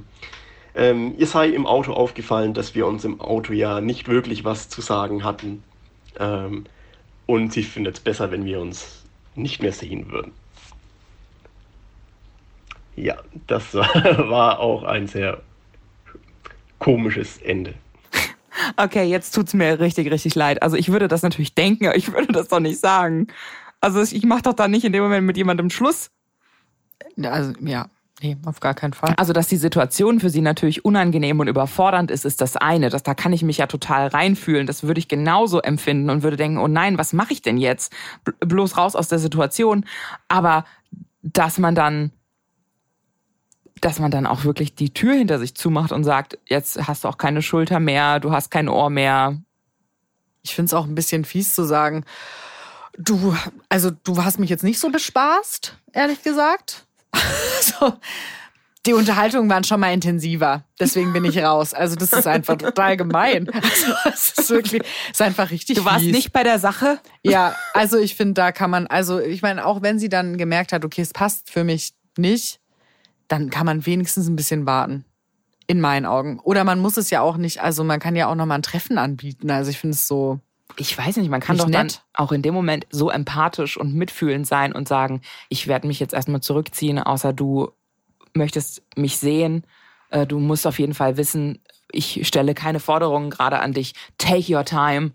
Ähm, 0.74 1.14
ihr 1.18 1.26
sei 1.26 1.48
im 1.48 1.66
Auto 1.66 1.92
aufgefallen, 1.92 2.54
dass 2.54 2.74
wir 2.74 2.86
uns 2.86 3.04
im 3.04 3.20
Auto 3.20 3.52
ja 3.52 3.80
nicht 3.80 4.08
wirklich 4.08 4.44
was 4.44 4.68
zu 4.68 4.80
sagen 4.80 5.24
hatten. 5.24 5.62
Ähm, 6.18 6.66
und 7.26 7.52
sie 7.52 7.62
findet 7.62 7.96
es 7.96 8.00
besser, 8.00 8.30
wenn 8.30 8.44
wir 8.44 8.60
uns 8.60 9.04
nicht 9.34 9.62
mehr 9.62 9.72
sehen 9.72 10.10
würden. 10.10 10.32
Ja, 12.96 13.16
das 13.46 13.74
war 13.74 14.60
auch 14.60 14.84
ein 14.84 15.06
sehr 15.06 15.40
komisches 16.78 17.38
Ende. 17.38 17.74
Okay, 18.76 19.04
jetzt 19.04 19.34
tut's 19.34 19.54
mir 19.54 19.80
richtig, 19.80 20.10
richtig 20.10 20.34
leid. 20.34 20.62
Also 20.62 20.76
ich 20.76 20.90
würde 20.90 21.08
das 21.08 21.22
natürlich 21.22 21.54
denken, 21.54 21.86
aber 21.86 21.96
ich 21.96 22.12
würde 22.12 22.32
das 22.32 22.48
doch 22.48 22.60
nicht 22.60 22.80
sagen. 22.80 23.26
Also 23.80 24.00
ich 24.02 24.24
mache 24.24 24.42
doch 24.42 24.54
dann 24.54 24.70
nicht 24.70 24.84
in 24.84 24.92
dem 24.92 25.02
Moment 25.02 25.26
mit 25.26 25.36
jemandem 25.36 25.70
Schluss. 25.70 26.10
Also 27.22 27.52
ja, 27.60 27.86
nee, 28.22 28.36
auf 28.46 28.60
gar 28.60 28.74
keinen 28.74 28.92
Fall. 28.92 29.14
Also 29.16 29.32
dass 29.32 29.48
die 29.48 29.56
Situation 29.56 30.20
für 30.20 30.30
sie 30.30 30.40
natürlich 30.40 30.84
unangenehm 30.84 31.40
und 31.40 31.48
überfordernd 31.48 32.10
ist, 32.10 32.24
ist 32.24 32.40
das 32.40 32.56
eine. 32.56 32.90
Das, 32.90 33.02
da 33.02 33.14
kann 33.14 33.32
ich 33.32 33.42
mich 33.42 33.58
ja 33.58 33.66
total 33.66 34.06
reinfühlen. 34.06 34.66
Das 34.66 34.84
würde 34.84 35.00
ich 35.00 35.08
genauso 35.08 35.60
empfinden 35.60 36.10
und 36.10 36.22
würde 36.22 36.36
denken, 36.36 36.58
oh 36.58 36.68
nein, 36.68 36.96
was 36.96 37.12
mache 37.12 37.32
ich 37.32 37.42
denn 37.42 37.58
jetzt? 37.58 37.92
Bloß 38.40 38.76
raus 38.76 38.96
aus 38.96 39.08
der 39.08 39.18
Situation. 39.18 39.84
Aber 40.28 40.64
dass 41.22 41.58
man 41.58 41.74
dann 41.74 42.12
dass 43.84 43.98
man 43.98 44.10
dann 44.10 44.26
auch 44.26 44.44
wirklich 44.44 44.74
die 44.74 44.94
Tür 44.94 45.12
hinter 45.12 45.38
sich 45.38 45.54
zumacht 45.54 45.92
und 45.92 46.04
sagt, 46.04 46.38
jetzt 46.46 46.88
hast 46.88 47.04
du 47.04 47.08
auch 47.08 47.18
keine 47.18 47.42
Schulter 47.42 47.80
mehr, 47.80 48.18
du 48.18 48.32
hast 48.32 48.50
kein 48.50 48.70
Ohr 48.70 48.88
mehr. 48.88 49.38
Ich 50.42 50.54
finde 50.54 50.68
es 50.68 50.74
auch 50.74 50.86
ein 50.86 50.94
bisschen 50.94 51.26
fies 51.26 51.54
zu 51.54 51.64
sagen, 51.64 52.06
du, 52.96 53.36
also 53.68 53.90
du 53.90 54.24
hast 54.24 54.38
mich 54.38 54.48
jetzt 54.48 54.64
nicht 54.64 54.80
so 54.80 54.88
bespaßt, 54.88 55.76
ehrlich 55.92 56.22
gesagt. 56.22 56.86
so, 57.60 57.92
die 58.86 58.94
Unterhaltungen 58.94 59.50
waren 59.50 59.64
schon 59.64 59.80
mal 59.80 59.92
intensiver. 59.92 60.64
Deswegen 60.80 61.12
bin 61.12 61.26
ich 61.26 61.36
raus. 61.42 61.74
Also 61.74 61.94
das 61.94 62.14
ist 62.14 62.26
einfach 62.26 62.56
total 62.56 62.96
gemein. 62.96 63.50
Also 63.52 63.94
es 64.06 64.38
ist 64.38 64.50
wirklich, 64.50 64.82
ist 65.10 65.20
einfach 65.20 65.50
richtig. 65.50 65.76
Du 65.76 65.84
warst 65.84 66.04
fies. 66.04 66.14
nicht 66.14 66.32
bei 66.32 66.42
der 66.42 66.58
Sache? 66.58 67.00
Ja, 67.22 67.54
also 67.74 67.98
ich 67.98 68.14
finde, 68.14 68.32
da 68.32 68.50
kann 68.50 68.70
man, 68.70 68.86
also 68.86 69.20
ich 69.20 69.42
meine, 69.42 69.66
auch 69.66 69.82
wenn 69.82 69.98
sie 69.98 70.08
dann 70.08 70.38
gemerkt 70.38 70.72
hat, 70.72 70.86
okay, 70.86 71.02
es 71.02 71.12
passt 71.12 71.50
für 71.50 71.64
mich 71.64 71.92
nicht, 72.16 72.60
dann 73.28 73.50
kann 73.50 73.66
man 73.66 73.86
wenigstens 73.86 74.28
ein 74.28 74.36
bisschen 74.36 74.66
warten. 74.66 75.04
In 75.66 75.80
meinen 75.80 76.04
Augen. 76.04 76.40
Oder 76.40 76.62
man 76.64 76.78
muss 76.78 76.98
es 76.98 77.08
ja 77.08 77.22
auch 77.22 77.38
nicht, 77.38 77.62
also 77.62 77.84
man 77.84 77.98
kann 77.98 78.16
ja 78.16 78.28
auch 78.28 78.34
nochmal 78.34 78.58
ein 78.58 78.62
Treffen 78.62 78.98
anbieten. 78.98 79.50
Also 79.50 79.70
ich 79.70 79.78
finde 79.78 79.94
es 79.94 80.06
so. 80.06 80.40
Ich 80.76 80.96
weiß 80.96 81.16
nicht, 81.16 81.30
man 81.30 81.40
kann 81.40 81.56
doch 81.56 81.68
nett. 81.68 81.74
dann 81.74 81.90
auch 82.12 82.32
in 82.32 82.42
dem 82.42 82.52
Moment 82.52 82.86
so 82.90 83.08
empathisch 83.08 83.78
und 83.78 83.94
mitfühlend 83.94 84.46
sein 84.46 84.74
und 84.74 84.88
sagen, 84.88 85.22
ich 85.48 85.66
werde 85.66 85.86
mich 85.86 86.00
jetzt 86.00 86.12
erstmal 86.12 86.40
zurückziehen, 86.40 86.98
außer 86.98 87.32
du 87.32 87.70
möchtest 88.34 88.82
mich 88.96 89.18
sehen. 89.18 89.64
Äh, 90.10 90.26
du 90.26 90.38
musst 90.38 90.66
auf 90.66 90.78
jeden 90.78 90.94
Fall 90.94 91.16
wissen, 91.16 91.60
ich 91.90 92.26
stelle 92.26 92.54
keine 92.54 92.80
Forderungen 92.80 93.30
gerade 93.30 93.60
an 93.60 93.72
dich. 93.72 93.94
Take 94.18 94.54
your 94.54 94.64
time. 94.64 95.12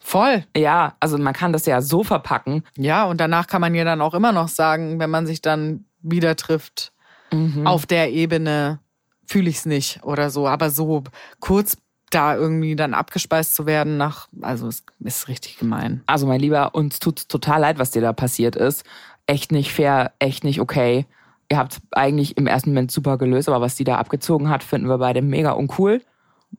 Voll. 0.00 0.44
Ja, 0.54 0.96
also 1.00 1.16
man 1.16 1.32
kann 1.32 1.52
das 1.52 1.64
ja 1.64 1.80
so 1.80 2.04
verpacken. 2.04 2.64
Ja, 2.76 3.04
und 3.04 3.20
danach 3.20 3.46
kann 3.46 3.62
man 3.62 3.74
ja 3.74 3.84
dann 3.84 4.02
auch 4.02 4.12
immer 4.12 4.32
noch 4.32 4.48
sagen, 4.48 4.98
wenn 5.00 5.10
man 5.10 5.26
sich 5.26 5.40
dann 5.40 5.86
wieder 6.02 6.36
trifft, 6.36 6.92
mhm. 7.34 7.66
auf 7.66 7.86
der 7.86 8.12
Ebene 8.12 8.78
fühle 9.26 9.50
ich 9.50 9.56
es 9.56 9.66
nicht 9.66 10.02
oder 10.02 10.30
so. 10.30 10.46
Aber 10.46 10.70
so 10.70 11.04
kurz 11.40 11.76
da 12.10 12.36
irgendwie 12.36 12.76
dann 12.76 12.94
abgespeist 12.94 13.54
zu 13.54 13.66
werden 13.66 13.96
nach, 13.96 14.28
also 14.40 14.68
es 14.68 14.84
ist 15.00 15.28
richtig 15.28 15.58
gemein. 15.58 16.02
Also 16.06 16.26
mein 16.26 16.40
Lieber, 16.40 16.74
uns 16.74 17.00
tut 17.00 17.28
total 17.28 17.60
leid, 17.60 17.78
was 17.78 17.90
dir 17.90 18.02
da 18.02 18.12
passiert 18.12 18.56
ist. 18.56 18.84
Echt 19.26 19.50
nicht 19.50 19.72
fair, 19.72 20.12
echt 20.18 20.44
nicht 20.44 20.60
okay. 20.60 21.06
Ihr 21.50 21.58
habt 21.58 21.80
eigentlich 21.90 22.36
im 22.36 22.46
ersten 22.46 22.70
Moment 22.70 22.90
super 22.90 23.18
gelöst, 23.18 23.48
aber 23.48 23.60
was 23.60 23.74
die 23.74 23.84
da 23.84 23.96
abgezogen 23.96 24.48
hat, 24.48 24.62
finden 24.62 24.88
wir 24.88 24.98
beide 24.98 25.22
mega 25.22 25.52
uncool. 25.52 26.02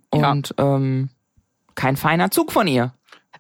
Und 0.10 0.53
ja. 0.58 0.75
ähm, 0.75 1.10
kein 1.75 1.96
feiner 1.96 2.32
Zug 2.32 2.51
von 2.51 2.67
ihr. 2.67 2.94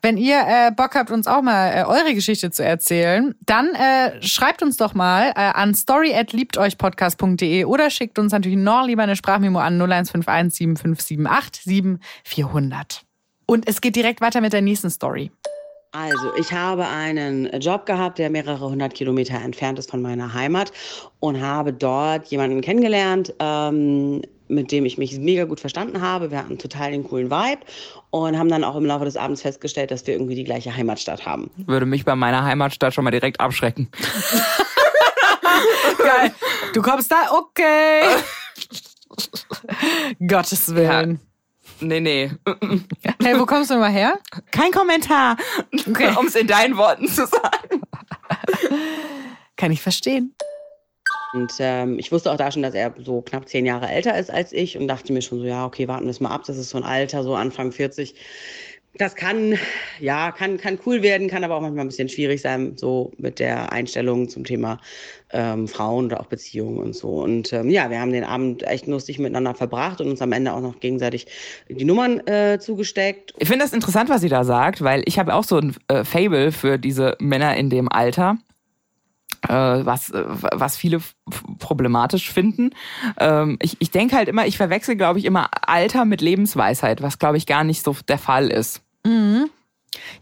Wenn 0.05 0.17
ihr 0.17 0.37
äh, 0.37 0.69
Bock 0.69 0.93
habt, 0.93 1.09
uns 1.09 1.25
auch 1.25 1.41
mal 1.41 1.71
äh, 1.71 1.83
eure 1.83 2.13
Geschichte 2.13 2.51
zu 2.51 2.63
erzählen, 2.63 3.33
dann 3.43 3.73
äh, 3.73 4.21
schreibt 4.21 4.61
uns 4.61 4.77
doch 4.77 4.93
mal 4.93 5.29
äh, 5.29 5.39
an 5.39 5.73
story@liebteuchpodcast.de 5.73 7.65
oder 7.65 7.89
schickt 7.89 8.19
uns 8.19 8.31
natürlich 8.31 8.59
noch 8.59 8.85
lieber 8.85 9.01
eine 9.01 9.15
Sprachmemo 9.15 9.57
an 9.57 9.81
0151 9.81 10.77
7578 10.77 11.63
7400. 11.63 13.01
Und 13.47 13.67
es 13.67 13.81
geht 13.81 13.95
direkt 13.95 14.21
weiter 14.21 14.41
mit 14.41 14.53
der 14.53 14.61
nächsten 14.61 14.91
Story. 14.91 15.31
Also, 15.91 16.35
ich 16.37 16.53
habe 16.53 16.85
einen 16.87 17.49
Job 17.59 17.87
gehabt, 17.87 18.19
der 18.19 18.29
mehrere 18.29 18.69
hundert 18.69 18.93
Kilometer 18.93 19.41
entfernt 19.41 19.79
ist 19.79 19.89
von 19.89 20.03
meiner 20.03 20.35
Heimat 20.35 20.71
und 21.19 21.41
habe 21.41 21.73
dort 21.73 22.27
jemanden 22.27 22.61
kennengelernt, 22.61 23.33
ähm, 23.39 24.21
mit 24.47 24.71
dem 24.71 24.85
ich 24.85 24.99
mich 24.99 25.17
mega 25.17 25.45
gut 25.45 25.59
verstanden 25.59 26.01
habe. 26.01 26.29
Wir 26.29 26.37
hatten 26.37 26.59
total 26.59 26.91
den 26.91 27.03
coolen 27.03 27.31
Vibe 27.31 27.61
und 28.23 28.39
haben 28.39 28.49
dann 28.49 28.63
auch 28.63 28.75
im 28.75 28.85
Laufe 28.85 29.03
des 29.03 29.17
Abends 29.17 29.41
festgestellt, 29.41 29.91
dass 29.91 30.07
wir 30.07 30.13
irgendwie 30.13 30.35
die 30.35 30.45
gleiche 30.45 30.75
Heimatstadt 30.75 31.25
haben. 31.25 31.51
Würde 31.57 31.85
mich 31.85 32.05
bei 32.05 32.15
meiner 32.15 32.43
Heimatstadt 32.43 32.93
schon 32.93 33.03
mal 33.03 33.11
direkt 33.11 33.41
abschrecken. 33.41 33.89
Geil. 35.97 36.33
Du 36.73 36.81
kommst 36.81 37.11
da? 37.11 37.31
Okay. 37.31 38.01
Gottes 40.27 40.73
Willen. 40.73 41.11
Ja. 41.11 41.17
Nee, 41.81 41.99
nee. 41.99 42.31
Hey, 43.21 43.37
wo 43.37 43.45
kommst 43.45 43.69
du 43.69 43.75
mal 43.75 43.91
her? 43.91 44.17
Kein 44.51 44.71
Kommentar. 44.71 45.35
Okay. 45.89 46.15
Um 46.19 46.27
es 46.27 46.35
in 46.35 46.47
deinen 46.47 46.77
Worten 46.77 47.09
zu 47.09 47.27
sagen. 47.27 47.81
Kann 49.57 49.71
ich 49.71 49.81
verstehen. 49.81 50.34
Und 51.35 51.51
ähm, 51.59 51.99
ich 51.99 52.11
wusste 52.13 52.31
auch 52.31 52.37
da 52.37 52.49
schon, 52.49 52.61
dass 52.61 52.73
er 52.73 52.93
so 52.97 53.21
knapp 53.21 53.49
zehn 53.49 53.65
Jahre 53.65 53.89
älter 53.89 54.17
ist 54.17 54.31
als 54.31 54.53
ich 54.53 54.77
und 54.77 54.87
dachte 54.87 55.11
mir 55.11 55.21
schon 55.21 55.39
so, 55.39 55.45
ja, 55.45 55.65
okay, 55.65 55.87
warten 55.87 56.05
wir 56.05 56.11
es 56.11 56.21
mal 56.21 56.29
ab. 56.29 56.43
Das 56.47 56.57
ist 56.57 56.69
so 56.69 56.77
ein 56.77 56.83
Alter, 56.83 57.23
so 57.23 57.35
Anfang 57.35 57.73
40. 57.73 58.15
das 58.97 59.15
kann, 59.15 59.57
ja, 59.99 60.31
kann, 60.31 60.57
kann 60.57 60.79
cool 60.85 61.01
werden, 61.01 61.27
kann 61.27 61.43
aber 61.43 61.55
auch 61.55 61.61
manchmal 61.61 61.83
ein 61.83 61.89
bisschen 61.89 62.07
schwierig 62.07 62.41
sein, 62.41 62.77
so 62.77 63.11
mit 63.17 63.39
der 63.39 63.73
Einstellung 63.73 64.29
zum 64.29 64.45
Thema 64.45 64.79
ähm, 65.31 65.67
Frauen 65.67 66.05
oder 66.05 66.21
auch 66.21 66.27
Beziehungen 66.27 66.77
und 66.77 66.95
so. 66.95 67.21
Und 67.21 67.51
ähm, 67.51 67.69
ja, 67.69 67.89
wir 67.89 67.99
haben 67.99 68.13
den 68.13 68.23
Abend 68.23 68.63
echt 68.63 68.87
lustig 68.87 69.19
miteinander 69.19 69.55
verbracht 69.55 69.99
und 69.99 70.09
uns 70.09 70.21
am 70.21 70.31
Ende 70.31 70.53
auch 70.53 70.61
noch 70.61 70.79
gegenseitig 70.79 71.27
die 71.67 71.83
Nummern 71.83 72.25
äh, 72.27 72.59
zugesteckt. 72.59 73.33
Ich 73.39 73.49
finde 73.49 73.65
das 73.65 73.73
interessant, 73.73 74.09
was 74.09 74.21
sie 74.21 74.29
da 74.29 74.45
sagt, 74.45 74.81
weil 74.81 75.03
ich 75.05 75.19
habe 75.19 75.33
auch 75.33 75.43
so 75.43 75.57
ein 75.57 75.75
äh, 75.89 76.05
Fable 76.05 76.53
für 76.53 76.77
diese 76.77 77.17
Männer 77.19 77.57
in 77.57 77.69
dem 77.69 77.91
Alter 77.91 78.37
was, 79.53 80.09
äh, 80.11 80.23
was 80.27 80.77
viele 80.77 81.01
problematisch 81.59 82.31
finden. 82.31 82.71
Ähm, 83.19 83.57
ich 83.61 83.77
ich 83.79 83.91
denke 83.91 84.15
halt 84.15 84.27
immer, 84.27 84.45
ich 84.45 84.57
verwechsel, 84.57 84.95
glaube 84.95 85.19
ich, 85.19 85.25
immer 85.25 85.49
Alter 85.67 86.05
mit 86.05 86.21
Lebensweisheit, 86.21 87.01
was, 87.01 87.19
glaube 87.19 87.37
ich, 87.37 87.45
gar 87.45 87.63
nicht 87.63 87.83
so 87.83 87.95
der 88.07 88.17
Fall 88.17 88.47
ist. 88.47 88.81
Mhm. 89.05 89.49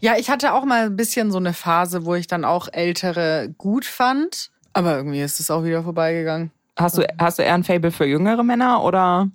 Ja, 0.00 0.16
ich 0.16 0.30
hatte 0.30 0.52
auch 0.54 0.64
mal 0.64 0.86
ein 0.86 0.96
bisschen 0.96 1.30
so 1.30 1.38
eine 1.38 1.52
Phase, 1.52 2.04
wo 2.04 2.14
ich 2.14 2.26
dann 2.26 2.44
auch 2.44 2.68
Ältere 2.72 3.52
gut 3.58 3.84
fand. 3.84 4.50
Aber 4.72 4.96
irgendwie 4.96 5.20
ist 5.20 5.40
es 5.40 5.50
auch 5.50 5.64
wieder 5.64 5.82
vorbeigegangen. 5.82 6.50
Hast 6.76 6.98
du, 6.98 7.06
hast 7.18 7.38
du 7.38 7.42
eher 7.42 7.54
ein 7.54 7.64
Fable 7.64 7.92
für 7.92 8.04
jüngere 8.04 8.42
Männer 8.42 8.82
oder? 8.82 9.28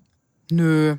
Nö. 0.52 0.98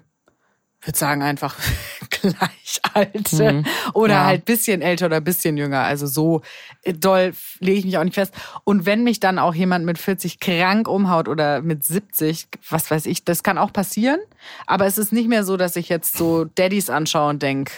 Ich 0.80 0.86
würde 0.86 0.98
sagen 0.98 1.22
einfach 1.22 1.56
Gleichalte. 2.10 3.52
Mhm. 3.52 3.66
Oder 3.92 4.14
ja. 4.14 4.24
halt 4.24 4.46
bisschen 4.46 4.80
älter 4.80 5.06
oder 5.06 5.20
bisschen 5.20 5.58
jünger. 5.58 5.80
Also 5.82 6.06
so 6.06 6.40
doll 6.84 7.32
lege 7.58 7.78
ich 7.78 7.84
mich 7.84 7.98
auch 7.98 8.04
nicht 8.04 8.14
fest. 8.14 8.32
Und 8.64 8.86
wenn 8.86 9.04
mich 9.04 9.20
dann 9.20 9.38
auch 9.38 9.54
jemand 9.54 9.84
mit 9.84 9.98
40 9.98 10.40
krank 10.40 10.88
umhaut 10.88 11.28
oder 11.28 11.60
mit 11.60 11.84
70, 11.84 12.48
was 12.68 12.90
weiß 12.90 13.04
ich, 13.06 13.24
das 13.24 13.42
kann 13.42 13.58
auch 13.58 13.74
passieren. 13.74 14.20
Aber 14.66 14.86
es 14.86 14.96
ist 14.96 15.12
nicht 15.12 15.28
mehr 15.28 15.44
so, 15.44 15.58
dass 15.58 15.76
ich 15.76 15.90
jetzt 15.90 16.16
so 16.16 16.46
Daddys 16.46 16.88
anschaue 16.88 17.28
und 17.28 17.42
denke, 17.42 17.72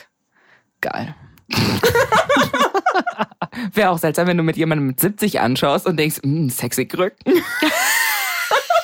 geil. 0.81 1.17
Wäre 3.75 3.91
auch 3.91 3.99
seltsam, 3.99 4.29
wenn 4.29 4.37
du 4.37 4.45
mit 4.45 4.57
jemandem 4.57 4.87
mit 4.87 5.01
70 5.01 5.41
anschaust 5.41 5.87
und 5.87 5.97
denkst, 5.97 6.21
hm, 6.23 6.51
sexy 6.51 6.87
Krücken. 6.87 7.17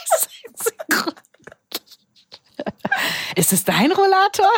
sexy 0.06 0.72
Krücken. 0.90 1.14
Ist 3.38 3.52
es 3.52 3.64
dein 3.64 3.92
Rollator? 3.92 4.50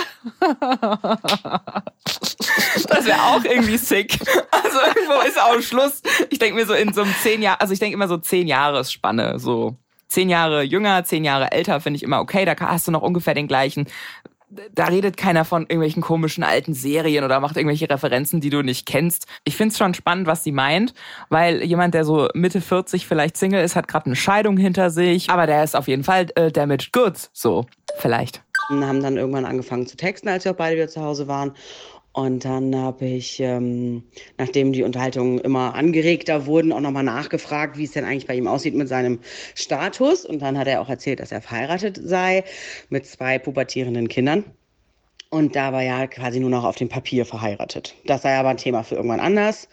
Das 2.89 3.05
wäre 3.05 3.23
auch 3.25 3.45
irgendwie 3.45 3.77
sick. 3.77 4.19
Also 4.51 4.79
irgendwo 4.79 5.21
ist 5.29 5.39
auch 5.39 5.61
Schluss. 5.61 6.01
Ich 6.31 6.39
denke 6.39 6.55
mir 6.55 6.65
so 6.65 6.73
in 6.73 6.95
so 6.95 7.03
einem 7.03 7.15
zehn 7.23 7.43
Jahre, 7.43 7.61
also 7.61 7.75
ich 7.75 7.79
denke 7.79 7.95
immer 7.95 8.09
so 8.09 8.17
zehn 8.17 8.47
Jahresspanne, 8.49 9.39
so 9.39 9.77
zehn 10.09 10.31
Jahre 10.31 10.63
jünger, 10.63 11.05
zehn 11.05 11.25
Jahre 11.25 11.53
älter, 11.53 11.81
finde 11.83 11.99
ich 11.99 12.03
immer 12.03 12.21
okay. 12.21 12.47
Da 12.47 12.57
hast 12.59 12.89
du 12.89 12.91
noch 12.91 13.03
ungefähr 13.03 13.35
den 13.35 13.49
gleichen 13.49 13.87
da 14.75 14.87
redet 14.87 15.17
keiner 15.17 15.45
von 15.45 15.63
irgendwelchen 15.63 16.03
komischen 16.03 16.43
alten 16.43 16.75
Serien 16.75 17.25
oder 17.25 17.41
macht 17.41 17.57
irgendwelche 17.57 17.89
Referenzen, 17.89 18.41
die 18.41 18.51
du 18.51 18.63
nicht 18.63 18.87
kennst. 18.87 19.27
Ich 19.45 19.57
find's 19.57 19.79
schon 19.79 19.95
spannend, 19.95 20.27
was 20.27 20.43
sie 20.43 20.53
meint, 20.53 20.93
weil 21.29 21.63
jemand, 21.63 21.95
der 21.95 22.05
so 22.05 22.29
Mitte 22.35 22.61
40 22.61 23.07
vielleicht 23.07 23.37
Single 23.37 23.63
ist, 23.63 23.77
hat 23.77 23.87
gerade 23.87 24.07
eine 24.07 24.17
Scheidung 24.17 24.57
hinter 24.57 24.91
sich, 24.91 25.31
aber 25.31 25.47
der 25.47 25.63
ist 25.63 25.77
auf 25.77 25.89
jeden 25.89 26.05
Fall 26.05 26.27
äh, 26.35 26.51
damaged 26.51 26.93
goods, 26.93 27.31
so 27.33 27.67
vielleicht. 27.99 28.43
Und 28.71 28.87
haben 28.87 29.03
dann 29.03 29.17
irgendwann 29.17 29.45
angefangen 29.45 29.87
zu 29.87 29.97
texten, 29.97 30.29
als 30.29 30.45
wir 30.45 30.53
auch 30.53 30.57
beide 30.57 30.77
wieder 30.77 30.89
zu 30.89 31.03
Hause 31.03 31.27
waren. 31.27 31.53
Und 32.12 32.45
dann 32.45 32.75
habe 32.75 33.07
ich, 33.07 33.39
ähm, 33.39 34.03
nachdem 34.37 34.73
die 34.73 34.83
Unterhaltungen 34.83 35.39
immer 35.39 35.75
angeregter 35.75 36.47
wurden, 36.47 36.73
auch 36.73 36.81
nochmal 36.81 37.05
nachgefragt, 37.05 37.79
wie 37.79 37.85
es 37.85 37.93
denn 37.93 38.05
eigentlich 38.05 38.27
bei 38.27 38.35
ihm 38.35 38.49
aussieht 38.49 38.75
mit 38.75 38.89
seinem 38.89 39.21
Status. 39.55 40.25
Und 40.25 40.43
dann 40.43 40.59
hat 40.59 40.67
er 40.67 40.81
auch 40.81 40.89
erzählt, 40.89 41.21
dass 41.21 41.31
er 41.31 41.41
verheiratet 41.41 42.00
sei 42.03 42.45
mit 42.89 43.07
zwei 43.07 43.39
pubertierenden 43.39 44.09
Kindern. 44.09 44.45
Und 45.31 45.55
da 45.55 45.73
war 45.73 45.83
ja 45.83 46.09
quasi 46.09 46.41
nur 46.41 46.50
noch 46.50 46.65
auf 46.65 46.75
dem 46.75 46.89
Papier 46.89 47.25
verheiratet. 47.25 47.95
Das 48.07 48.23
sei 48.23 48.37
aber 48.37 48.49
ein 48.49 48.57
Thema 48.57 48.83
für 48.83 48.97
irgendwann 48.97 49.21
anders. 49.21 49.69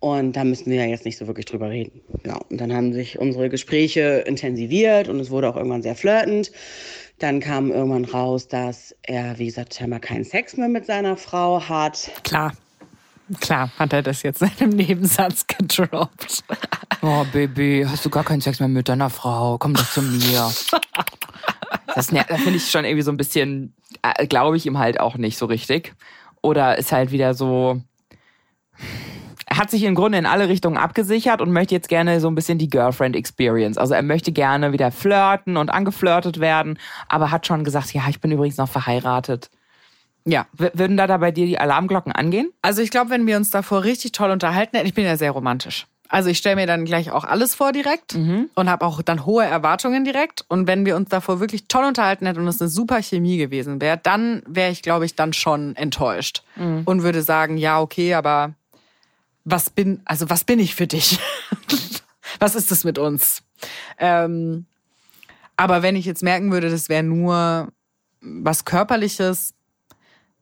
Und 0.00 0.34
da 0.34 0.44
müssen 0.44 0.70
wir 0.70 0.76
ja 0.76 0.86
jetzt 0.86 1.04
nicht 1.06 1.18
so 1.18 1.26
wirklich 1.26 1.46
drüber 1.46 1.70
reden. 1.70 2.00
Genau. 2.22 2.40
Und 2.50 2.60
dann 2.60 2.74
haben 2.74 2.92
sich 2.92 3.18
unsere 3.18 3.48
Gespräche 3.48 4.24
intensiviert 4.26 5.08
und 5.08 5.20
es 5.20 5.30
wurde 5.30 5.48
auch 5.48 5.56
irgendwann 5.56 5.82
sehr 5.82 5.94
flirtend. 5.94 6.52
Dann 7.20 7.40
kam 7.40 7.70
irgendwann 7.70 8.06
raus, 8.06 8.48
dass 8.48 8.94
er, 9.02 9.38
wie 9.38 9.46
gesagt, 9.46 9.74
scheinbar 9.74 10.00
keinen 10.00 10.24
Sex 10.24 10.56
mehr 10.56 10.68
mit 10.68 10.86
seiner 10.86 11.16
Frau 11.16 11.62
hat. 11.68 12.10
Klar. 12.24 12.52
Klar, 13.40 13.70
hat 13.78 13.92
er 13.92 14.02
das 14.02 14.22
jetzt 14.22 14.42
in 14.42 14.50
einem 14.58 14.70
Nebensatz 14.70 15.46
gedroppt. 15.46 16.42
Oh, 17.02 17.24
Baby, 17.32 17.86
hast 17.88 18.04
du 18.04 18.10
gar 18.10 18.24
keinen 18.24 18.40
Sex 18.40 18.58
mehr 18.58 18.68
mit 18.68 18.88
deiner 18.88 19.10
Frau? 19.10 19.58
Komm 19.58 19.74
doch 19.74 19.88
zu 19.88 20.02
mir. 20.02 20.50
Das, 21.94 22.06
das 22.06 22.40
finde 22.40 22.56
ich 22.56 22.70
schon 22.70 22.84
irgendwie 22.84 23.02
so 23.02 23.12
ein 23.12 23.16
bisschen, 23.16 23.74
äh, 24.02 24.26
glaube 24.26 24.56
ich 24.56 24.66
ihm 24.66 24.78
halt 24.78 24.98
auch 24.98 25.16
nicht 25.16 25.36
so 25.36 25.46
richtig. 25.46 25.94
Oder 26.42 26.78
ist 26.78 26.90
halt 26.90 27.12
wieder 27.12 27.34
so, 27.34 27.82
hat 29.52 29.70
sich 29.70 29.82
im 29.82 29.94
Grunde 29.94 30.18
in 30.18 30.26
alle 30.26 30.48
Richtungen 30.48 30.76
abgesichert 30.76 31.42
und 31.42 31.52
möchte 31.52 31.74
jetzt 31.74 31.88
gerne 31.88 32.20
so 32.20 32.28
ein 32.28 32.34
bisschen 32.34 32.58
die 32.58 32.68
Girlfriend 32.68 33.16
Experience. 33.16 33.78
Also 33.78 33.94
er 33.94 34.02
möchte 34.02 34.32
gerne 34.32 34.72
wieder 34.72 34.92
flirten 34.92 35.56
und 35.56 35.70
angeflirtet 35.70 36.40
werden, 36.40 36.78
aber 37.08 37.30
hat 37.30 37.46
schon 37.46 37.64
gesagt, 37.64 37.92
ja, 37.92 38.02
ich 38.08 38.20
bin 38.20 38.30
übrigens 38.30 38.58
noch 38.58 38.68
verheiratet. 38.68 39.50
Ja. 40.24 40.46
Würden 40.52 40.96
da, 40.96 41.06
da 41.06 41.16
bei 41.16 41.32
dir 41.32 41.46
die 41.46 41.58
Alarmglocken 41.58 42.12
angehen? 42.12 42.52
Also 42.62 42.82
ich 42.82 42.90
glaube, 42.90 43.10
wenn 43.10 43.26
wir 43.26 43.36
uns 43.36 43.50
davor 43.50 43.84
richtig 43.84 44.12
toll 44.12 44.30
unterhalten 44.30 44.76
hätten, 44.76 44.86
ich 44.86 44.94
bin 44.94 45.04
ja 45.04 45.16
sehr 45.16 45.32
romantisch. 45.32 45.86
Also 46.08 46.28
ich 46.28 46.38
stelle 46.38 46.56
mir 46.56 46.66
dann 46.66 46.84
gleich 46.84 47.12
auch 47.12 47.24
alles 47.24 47.54
vor 47.54 47.70
direkt 47.70 48.16
mhm. 48.16 48.50
und 48.56 48.68
habe 48.68 48.84
auch 48.84 49.00
dann 49.00 49.24
hohe 49.24 49.44
Erwartungen 49.44 50.04
direkt. 50.04 50.44
Und 50.48 50.66
wenn 50.66 50.84
wir 50.84 50.96
uns 50.96 51.08
davor 51.08 51.38
wirklich 51.38 51.68
toll 51.68 51.84
unterhalten 51.84 52.26
hätten 52.26 52.40
und 52.40 52.48
es 52.48 52.60
eine 52.60 52.68
super 52.68 53.00
Chemie 53.00 53.38
gewesen 53.38 53.80
wäre, 53.80 53.96
dann 53.96 54.42
wäre 54.46 54.72
ich, 54.72 54.82
glaube 54.82 55.06
ich, 55.06 55.14
dann 55.14 55.32
schon 55.32 55.76
enttäuscht 55.76 56.42
mhm. 56.56 56.82
und 56.84 57.04
würde 57.04 57.22
sagen, 57.22 57.56
ja, 57.56 57.80
okay, 57.80 58.14
aber 58.14 58.54
was 59.44 59.70
bin, 59.70 60.02
also 60.04 60.30
was 60.30 60.44
bin 60.44 60.58
ich 60.58 60.74
für 60.74 60.86
dich? 60.86 61.18
was 62.38 62.54
ist 62.54 62.70
das 62.70 62.84
mit 62.84 62.98
uns? 62.98 63.42
Ähm, 63.98 64.66
aber 65.56 65.82
wenn 65.82 65.96
ich 65.96 66.06
jetzt 66.06 66.22
merken 66.22 66.52
würde, 66.52 66.70
das 66.70 66.88
wäre 66.88 67.02
nur 67.02 67.68
was 68.20 68.64
Körperliches, 68.64 69.54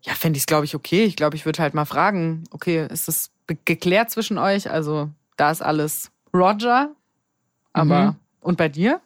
ja, 0.02 0.14
fände 0.14 0.37
ich 0.37 0.43
es, 0.43 0.47
glaube 0.47 0.64
ich, 0.64 0.75
okay. 0.75 1.05
Ich 1.05 1.17
glaube, 1.17 1.37
ich 1.37 1.45
würde 1.45 1.62
halt 1.62 1.75
mal 1.75 1.85
fragen, 1.85 2.45
okay, 2.50 2.87
ist 2.90 3.09
das 3.09 3.31
geklärt 3.64 4.11
zwischen 4.11 4.38
euch? 4.38 4.71
Also 4.71 5.11
da 5.37 5.50
ist 5.50 5.62
alles 5.62 6.11
Roger, 6.35 6.95
aber 7.73 8.12
mhm. 8.12 8.17
und 8.40 8.59
bei 8.59 8.69
dir? 8.69 9.00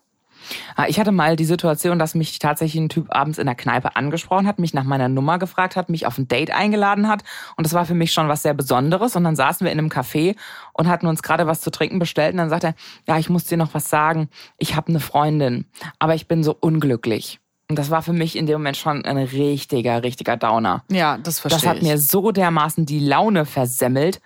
Ah, 0.77 0.87
ich 0.89 0.99
hatte 0.99 1.13
mal 1.13 1.37
die 1.37 1.45
Situation, 1.45 1.99
dass 1.99 2.15
mich 2.15 2.39
tatsächlich 2.39 2.83
ein 2.83 2.89
Typ 2.89 3.15
abends 3.15 3.39
in 3.39 3.47
der 3.47 3.55
Kneipe 3.55 3.97
angesprochen 3.97 4.47
hat, 4.47 4.59
mich 4.59 4.75
nach 4.75 4.85
meiner 4.85 5.09
Nummer 5.09 5.39
gefragt 5.39 5.77
hat, 5.77 5.89
mich 5.89 6.07
auf 6.07 6.19
ein 6.19 6.29
Date 6.29 6.51
eingeladen 6.51 7.09
hat. 7.09 7.23
Und 7.57 7.67
das 7.67 7.75
war 7.75 7.87
für 7.87 7.95
mich 7.95 8.13
schon 8.13 8.29
was 8.29 8.43
sehr 8.43 8.55
Besonderes. 8.55 9.17
Und 9.17 9.25
dann 9.25 9.37
saßen 9.37 9.65
wir 9.65 9.73
in 9.73 9.79
einem 9.79 9.89
Café 9.89 10.37
und 10.73 10.89
hatten 10.89 11.07
uns 11.07 11.23
gerade 11.23 11.47
was 11.47 11.61
zu 11.61 11.71
trinken 11.71 11.99
bestellt. 11.99 12.33
Und 12.33 12.39
dann 12.39 12.51
sagt 12.51 12.65
er, 12.65 12.75
ja, 13.07 13.19
ich 13.19 13.29
muss 13.29 13.45
dir 13.45 13.57
noch 13.57 13.75
was 13.75 13.89
sagen. 13.89 14.29
Ich 14.59 14.77
habe 14.77 14.89
eine 14.89 15.01
Freundin, 15.01 15.67
aber 15.99 16.15
ich 16.15 16.29
bin 16.29 16.43
so 16.43 16.57
unglücklich. 16.59 17.41
Und 17.69 17.79
das 17.79 17.91
war 17.91 18.03
für 18.03 18.13
mich 18.13 18.37
in 18.37 18.47
dem 18.47 18.55
Moment 18.57 18.77
schon 18.77 19.05
ein 19.05 19.17
richtiger, 19.17 20.03
richtiger 20.03 20.37
Downer. 20.37 20.85
Ja, 20.91 21.17
das 21.17 21.41
verstehe 21.41 21.57
ich. 21.57 21.63
Das 21.63 21.71
hat 21.71 21.83
mir 21.83 21.97
so 21.99 22.31
dermaßen 22.31 22.85
die 22.85 22.99
Laune 22.99 23.47
versemmelt. 23.47 24.21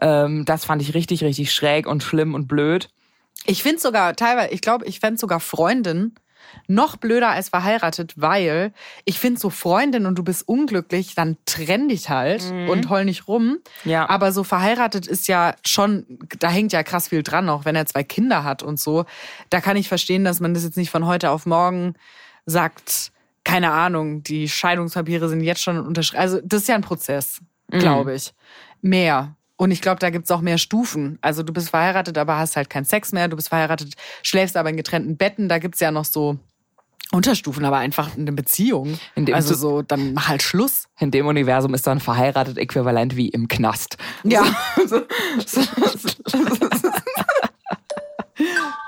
Ähm, 0.00 0.44
das 0.44 0.64
fand 0.64 0.82
ich 0.82 0.94
richtig, 0.94 1.22
richtig 1.22 1.52
schräg 1.52 1.86
und 1.86 2.02
schlimm 2.02 2.34
und 2.34 2.48
blöd. 2.48 2.90
Ich 3.46 3.62
finde 3.62 3.80
sogar 3.80 4.14
teilweise, 4.14 4.52
ich 4.52 4.60
glaube, 4.60 4.86
ich 4.86 5.00
fände 5.00 5.18
sogar 5.18 5.40
Freundin 5.40 6.14
noch 6.66 6.96
blöder 6.96 7.30
als 7.30 7.48
verheiratet, 7.48 8.14
weil 8.16 8.72
ich 9.04 9.18
finde 9.18 9.40
so 9.40 9.50
Freundin 9.50 10.06
und 10.06 10.16
du 10.16 10.22
bist 10.22 10.46
unglücklich, 10.46 11.14
dann 11.14 11.36
trenn 11.46 11.88
dich 11.88 12.08
halt 12.10 12.50
mhm. 12.50 12.68
und 12.68 12.90
heul 12.90 13.04
nicht 13.04 13.28
rum. 13.28 13.58
Ja. 13.84 14.08
Aber 14.08 14.32
so 14.32 14.44
verheiratet 14.44 15.06
ist 15.06 15.28
ja 15.28 15.54
schon, 15.66 16.06
da 16.38 16.48
hängt 16.48 16.72
ja 16.72 16.82
krass 16.82 17.08
viel 17.08 17.22
dran, 17.22 17.48
auch 17.48 17.64
wenn 17.64 17.76
er 17.76 17.86
zwei 17.86 18.04
Kinder 18.04 18.44
hat 18.44 18.62
und 18.62 18.78
so. 18.78 19.04
Da 19.50 19.60
kann 19.60 19.76
ich 19.76 19.88
verstehen, 19.88 20.24
dass 20.24 20.40
man 20.40 20.54
das 20.54 20.64
jetzt 20.64 20.76
nicht 20.76 20.90
von 20.90 21.06
heute 21.06 21.30
auf 21.30 21.46
morgen 21.46 21.94
sagt, 22.46 23.12
keine 23.44 23.72
Ahnung, 23.72 24.22
die 24.22 24.48
Scheidungspapiere 24.48 25.28
sind 25.28 25.40
jetzt 25.40 25.62
schon 25.62 25.78
unterschrieben. 25.78 26.20
Also 26.20 26.40
das 26.44 26.62
ist 26.62 26.68
ja 26.68 26.74
ein 26.74 26.82
Prozess, 26.82 27.40
mhm. 27.70 27.78
glaube 27.78 28.14
ich. 28.14 28.34
Mehr. 28.82 29.34
Und 29.58 29.72
ich 29.72 29.82
glaube, 29.82 29.98
da 29.98 30.10
gibt's 30.10 30.30
auch 30.30 30.40
mehr 30.40 30.56
Stufen. 30.56 31.18
Also 31.20 31.42
du 31.42 31.52
bist 31.52 31.70
verheiratet, 31.70 32.16
aber 32.16 32.38
hast 32.38 32.56
halt 32.56 32.70
keinen 32.70 32.84
Sex 32.84 33.12
mehr. 33.12 33.26
Du 33.26 33.34
bist 33.34 33.48
verheiratet, 33.48 33.94
schläfst 34.22 34.56
aber 34.56 34.70
in 34.70 34.76
getrennten 34.76 35.16
Betten. 35.16 35.48
Da 35.48 35.58
gibt's 35.58 35.80
ja 35.80 35.90
noch 35.90 36.04
so 36.04 36.38
Unterstufen, 37.10 37.64
aber 37.64 37.78
einfach 37.78 38.16
eine 38.16 38.32
Beziehung. 38.32 38.98
also 39.32 39.54
so, 39.54 39.82
dann 39.82 40.12
mach 40.12 40.28
halt 40.28 40.42
Schluss. 40.42 40.84
In 41.00 41.10
dem 41.10 41.26
Universum 41.26 41.74
ist 41.74 41.86
dann 41.86 42.00
verheiratet 42.00 42.56
äquivalent 42.56 43.16
wie 43.16 43.28
im 43.30 43.48
Knast. 43.48 43.96
Ja. 44.22 44.44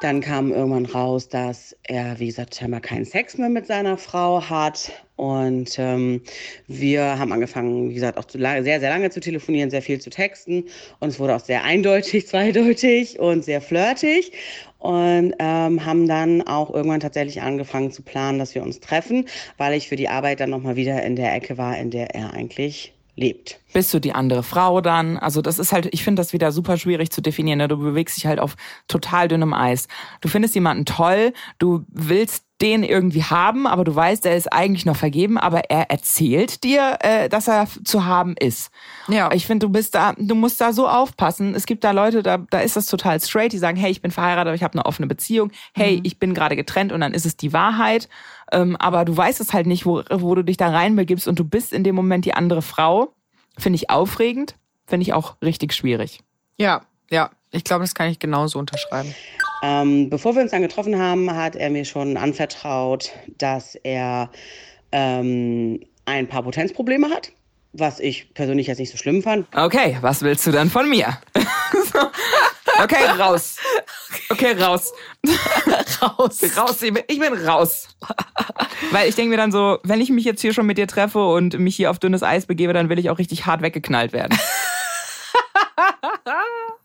Dann 0.00 0.20
kam 0.20 0.52
irgendwann 0.52 0.86
raus, 0.86 1.28
dass 1.28 1.76
er, 1.82 2.18
wie 2.18 2.26
gesagt, 2.26 2.54
scheinbar 2.54 2.80
keinen 2.80 3.04
Sex 3.04 3.36
mehr 3.38 3.48
mit 3.48 3.66
seiner 3.66 3.96
Frau 3.96 4.42
hat. 4.48 4.92
Und 5.16 5.78
ähm, 5.78 6.22
wir 6.66 7.18
haben 7.18 7.32
angefangen, 7.32 7.90
wie 7.90 7.94
gesagt, 7.94 8.16
auch 8.16 8.24
lange, 8.32 8.62
sehr, 8.62 8.80
sehr 8.80 8.90
lange 8.90 9.10
zu 9.10 9.20
telefonieren, 9.20 9.70
sehr 9.70 9.82
viel 9.82 10.00
zu 10.00 10.10
texten. 10.10 10.64
Und 10.98 11.08
es 11.08 11.18
wurde 11.18 11.36
auch 11.36 11.44
sehr 11.44 11.64
eindeutig, 11.64 12.26
zweideutig 12.28 13.18
und 13.18 13.44
sehr 13.44 13.60
flirtig. 13.60 14.32
Und 14.78 15.34
ähm, 15.38 15.84
haben 15.84 16.08
dann 16.08 16.40
auch 16.42 16.72
irgendwann 16.72 17.00
tatsächlich 17.00 17.42
angefangen 17.42 17.92
zu 17.92 18.02
planen, 18.02 18.38
dass 18.38 18.54
wir 18.54 18.62
uns 18.62 18.80
treffen, 18.80 19.26
weil 19.58 19.74
ich 19.74 19.88
für 19.88 19.96
die 19.96 20.08
Arbeit 20.08 20.40
dann 20.40 20.50
nochmal 20.50 20.76
wieder 20.76 21.02
in 21.02 21.16
der 21.16 21.34
Ecke 21.34 21.58
war, 21.58 21.76
in 21.76 21.90
der 21.90 22.14
er 22.14 22.32
eigentlich 22.32 22.94
lebt. 23.16 23.60
Bist 23.72 23.92
du 23.94 24.00
die 24.00 24.12
andere 24.12 24.42
Frau 24.42 24.80
dann? 24.80 25.16
Also 25.16 25.42
das 25.42 25.58
ist 25.58 25.72
halt, 25.72 25.88
ich 25.92 26.02
finde 26.02 26.20
das 26.20 26.32
wieder 26.32 26.50
super 26.52 26.76
schwierig 26.76 27.10
zu 27.10 27.20
definieren. 27.20 27.58
Ne? 27.58 27.68
Du 27.68 27.76
bewegst 27.78 28.16
dich 28.16 28.26
halt 28.26 28.40
auf 28.40 28.56
total 28.88 29.28
dünnem 29.28 29.52
Eis. 29.54 29.86
Du 30.20 30.28
findest 30.28 30.54
jemanden 30.54 30.84
toll, 30.86 31.32
du 31.58 31.84
willst 31.88 32.44
den 32.60 32.82
irgendwie 32.84 33.22
haben, 33.24 33.66
aber 33.66 33.84
du 33.84 33.94
weißt, 33.94 34.26
er 34.26 34.36
ist 34.36 34.52
eigentlich 34.52 34.84
noch 34.84 34.96
vergeben, 34.96 35.38
aber 35.38 35.70
er 35.70 35.90
erzählt 35.90 36.62
dir, 36.62 36.98
äh, 37.00 37.28
dass 37.30 37.48
er 37.48 37.66
zu 37.84 38.04
haben 38.04 38.34
ist. 38.38 38.70
Ja. 39.08 39.32
Ich 39.32 39.46
finde, 39.46 39.66
du 39.66 39.72
bist 39.72 39.94
da, 39.94 40.12
du 40.18 40.34
musst 40.34 40.60
da 40.60 40.74
so 40.74 40.86
aufpassen. 40.86 41.54
Es 41.54 41.64
gibt 41.64 41.84
da 41.84 41.92
Leute, 41.92 42.22
da, 42.22 42.36
da 42.38 42.60
ist 42.60 42.76
das 42.76 42.86
total 42.86 43.18
straight, 43.20 43.52
die 43.52 43.58
sagen, 43.58 43.78
hey, 43.78 43.90
ich 43.90 44.02
bin 44.02 44.10
verheiratet, 44.10 44.48
aber 44.48 44.54
ich 44.56 44.62
habe 44.62 44.74
eine 44.74 44.84
offene 44.84 45.06
Beziehung. 45.06 45.52
Hey, 45.74 45.96
Mhm. 45.96 46.00
ich 46.02 46.18
bin 46.18 46.34
gerade 46.34 46.54
getrennt 46.56 46.92
und 46.92 47.00
dann 47.00 47.14
ist 47.14 47.24
es 47.24 47.36
die 47.36 47.52
Wahrheit. 47.54 48.08
Ähm, 48.52 48.76
aber 48.76 49.04
du 49.04 49.16
weißt 49.16 49.40
es 49.40 49.52
halt 49.52 49.66
nicht, 49.66 49.86
wo, 49.86 50.02
wo 50.10 50.34
du 50.34 50.42
dich 50.42 50.56
da 50.56 50.68
reinbegibst 50.68 51.28
und 51.28 51.38
du 51.38 51.44
bist 51.44 51.72
in 51.72 51.84
dem 51.84 51.94
Moment 51.94 52.24
die 52.24 52.34
andere 52.34 52.62
Frau. 52.62 53.12
Finde 53.58 53.76
ich 53.76 53.90
aufregend, 53.90 54.56
finde 54.86 55.02
ich 55.02 55.12
auch 55.12 55.36
richtig 55.42 55.72
schwierig. 55.72 56.20
Ja, 56.56 56.82
ja. 57.10 57.30
Ich 57.52 57.64
glaube, 57.64 57.82
das 57.82 57.94
kann 57.94 58.08
ich 58.08 58.18
genauso 58.20 58.58
unterschreiben. 58.58 59.12
Ähm, 59.62 60.08
bevor 60.08 60.34
wir 60.34 60.42
uns 60.42 60.52
dann 60.52 60.62
getroffen 60.62 60.98
haben, 60.98 61.34
hat 61.34 61.56
er 61.56 61.68
mir 61.70 61.84
schon 61.84 62.16
anvertraut, 62.16 63.10
dass 63.38 63.74
er 63.74 64.30
ähm, 64.92 65.80
ein 66.04 66.28
paar 66.28 66.44
Potenzprobleme 66.44 67.10
hat, 67.10 67.32
was 67.72 67.98
ich 67.98 68.32
persönlich 68.34 68.68
jetzt 68.68 68.78
nicht 68.78 68.90
so 68.92 68.96
schlimm 68.96 69.22
fand. 69.22 69.46
Okay, 69.54 69.98
was 70.00 70.22
willst 70.22 70.46
du 70.46 70.52
dann 70.52 70.70
von 70.70 70.88
mir? 70.88 71.18
Okay, 72.82 73.04
raus. 73.18 73.56
Okay, 74.30 74.52
raus. 74.52 74.92
Raus. 76.00 76.40
Raus, 76.56 76.82
ich 76.82 77.18
bin, 77.18 77.46
raus. 77.46 77.88
Weil 78.90 79.08
ich 79.08 79.14
denke 79.16 79.30
mir 79.30 79.36
dann 79.36 79.52
so, 79.52 79.78
wenn 79.82 80.00
ich 80.00 80.10
mich 80.10 80.24
jetzt 80.24 80.40
hier 80.40 80.54
schon 80.54 80.66
mit 80.66 80.78
dir 80.78 80.86
treffe 80.86 81.18
und 81.18 81.58
mich 81.58 81.76
hier 81.76 81.90
auf 81.90 81.98
dünnes 81.98 82.22
Eis 82.22 82.46
begebe, 82.46 82.72
dann 82.72 82.88
will 82.88 82.98
ich 82.98 83.10
auch 83.10 83.18
richtig 83.18 83.46
hart 83.46 83.60
weggeknallt 83.60 84.12
werden. 84.12 84.38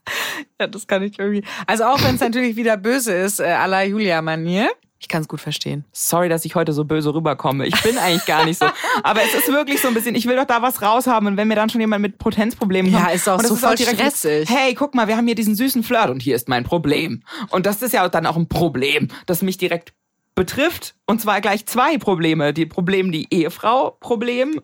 Ja, 0.60 0.66
das 0.66 0.86
kann 0.86 1.02
ich 1.02 1.18
irgendwie. 1.18 1.44
Also 1.66 1.84
auch 1.84 2.02
wenn 2.02 2.14
es 2.14 2.20
natürlich 2.20 2.56
wieder 2.56 2.76
böse 2.76 3.12
ist, 3.12 3.40
äh, 3.40 3.44
à 3.44 3.66
la 3.66 3.82
Julia-Manier. 3.82 4.70
Ich 4.98 5.08
kann 5.08 5.20
es 5.22 5.28
gut 5.28 5.40
verstehen. 5.40 5.84
Sorry, 5.92 6.28
dass 6.28 6.44
ich 6.46 6.54
heute 6.54 6.72
so 6.72 6.84
böse 6.84 7.12
rüberkomme. 7.14 7.66
Ich 7.66 7.82
bin 7.82 7.98
eigentlich 7.98 8.24
gar 8.24 8.44
nicht 8.46 8.58
so. 8.58 8.66
Aber 9.02 9.20
es 9.22 9.34
ist 9.34 9.48
wirklich 9.48 9.80
so 9.80 9.88
ein 9.88 9.94
bisschen, 9.94 10.14
ich 10.14 10.26
will 10.26 10.36
doch 10.36 10.46
da 10.46 10.62
was 10.62 10.80
raushaben. 10.80 11.28
Und 11.28 11.36
wenn 11.36 11.48
mir 11.48 11.54
dann 11.54 11.68
schon 11.68 11.80
jemand 11.82 12.00
mit 12.02 12.18
Potenzproblemen 12.18 12.90
Ja, 12.90 13.00
kommt. 13.02 13.14
ist 13.14 13.28
auch 13.28 13.40
so 13.42 13.56
voll 13.56 13.76
stressig. 13.76 14.48
Hey, 14.48 14.74
guck 14.74 14.94
mal, 14.94 15.06
wir 15.06 15.16
haben 15.16 15.26
hier 15.26 15.34
diesen 15.34 15.54
süßen 15.54 15.82
Flirt 15.82 16.08
und 16.08 16.22
hier 16.22 16.34
ist 16.34 16.48
mein 16.48 16.64
Problem. 16.64 17.22
Und 17.50 17.66
das 17.66 17.82
ist 17.82 17.92
ja 17.92 18.08
dann 18.08 18.24
auch 18.26 18.36
ein 18.36 18.48
Problem, 18.48 19.08
das 19.26 19.42
mich 19.42 19.58
direkt 19.58 19.92
betrifft. 20.34 20.94
Und 21.06 21.20
zwar 21.20 21.40
gleich 21.40 21.66
zwei 21.66 21.98
Probleme. 21.98 22.52
Die 22.52 22.66
Problem, 22.66 23.12
die 23.12 23.26
Ehefrau, 23.30 23.92
Problem, 24.00 24.60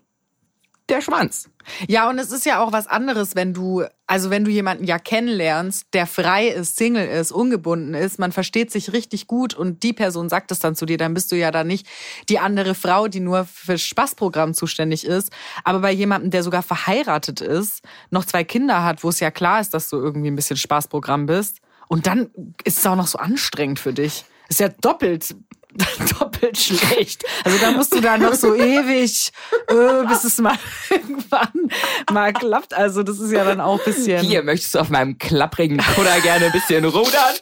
der 0.93 1.01
Schwanz. 1.01 1.49
Ja, 1.89 2.09
und 2.09 2.19
es 2.19 2.31
ist 2.31 2.47
ja 2.47 2.63
auch 2.63 2.73
was 2.73 2.87
anderes, 2.87 3.35
wenn 3.35 3.55
du, 3.55 3.85
also 4.07 4.31
wenn 4.31 4.45
du 4.45 4.51
jemanden 4.51 4.85
ja 4.85 4.99
kennenlernst, 4.99 5.87
der 5.93 6.07
frei 6.07 6.49
ist, 6.49 6.77
Single 6.77 7.09
ist, 7.09 7.33
ungebunden 7.33 7.95
ist, 7.95 8.19
man 8.19 8.31
versteht 8.31 8.71
sich 8.71 8.93
richtig 8.93 9.27
gut 9.27 9.55
und 9.55 9.83
die 9.83 9.93
Person 9.93 10.29
sagt 10.29 10.53
es 10.53 10.61
dann 10.61 10.77
zu 10.77 10.87
dir, 10.87 10.99
dann 10.99 11.15
bist 11.15 11.33
du 11.33 11.37
ja 11.37 11.51
da 11.51 11.65
nicht 11.65 11.87
die 12.29 12.39
andere 12.39 12.75
Frau, 12.75 13.09
die 13.09 13.21
nur 13.21 13.45
für 13.45 13.79
Spaßprogramm 13.79 14.55
zuständig 14.55 15.05
ist. 15.05 15.33
Aber 15.65 15.81
bei 15.81 15.93
jemandem, 15.93 16.31
der 16.31 16.43
sogar 16.43 16.63
verheiratet 16.63 17.41
ist, 17.41 17.83
noch 18.11 18.25
zwei 18.25 18.45
Kinder 18.45 18.85
hat, 18.85 19.03
wo 19.03 19.09
es 19.09 19.21
ja 19.21 19.31
klar 19.31 19.61
ist, 19.61 19.75
dass 19.75 19.89
du 19.89 19.97
irgendwie 19.97 20.31
ein 20.31 20.37
bisschen 20.37 20.57
Spaßprogramm 20.57 21.27
bist, 21.27 21.61
und 21.93 22.07
dann 22.07 22.31
ist 22.65 22.79
es 22.79 22.87
auch 22.87 22.97
noch 22.97 23.07
so 23.07 23.19
anstrengend 23.19 23.79
für 23.79 23.93
dich. 23.93 24.25
Ist 24.49 24.61
ja 24.61 24.71
doppelt 24.71 25.37
doppelt 26.19 26.59
schlecht. 26.59 27.25
Also 27.45 27.59
da 27.59 27.71
musst 27.73 27.95
du 27.95 28.01
dann 28.01 28.21
noch 28.23 28.35
so 28.35 28.55
ewig, 28.57 29.33
äh, 29.69 30.07
bis 30.07 30.25
es 30.25 30.39
mal 30.39 30.57
irgendwann 30.91 31.71
mal 32.13 32.33
klappt. 32.33 32.75
Also 32.75 33.03
das 33.03 33.19
ist 33.19 33.33
ja 33.33 33.45
dann 33.45 33.61
auch 33.61 33.79
ein 33.79 33.85
bisschen. 33.85 34.21
Hier 34.25 34.43
möchtest 34.43 34.75
du 34.75 34.79
auf 34.81 34.91
meinem 34.91 35.19
klapprigen 35.19 35.79
Kutter 35.79 36.21
gerne 36.21 36.47
ein 36.47 36.53
bisschen 36.53 36.85
rudern. 36.85 37.35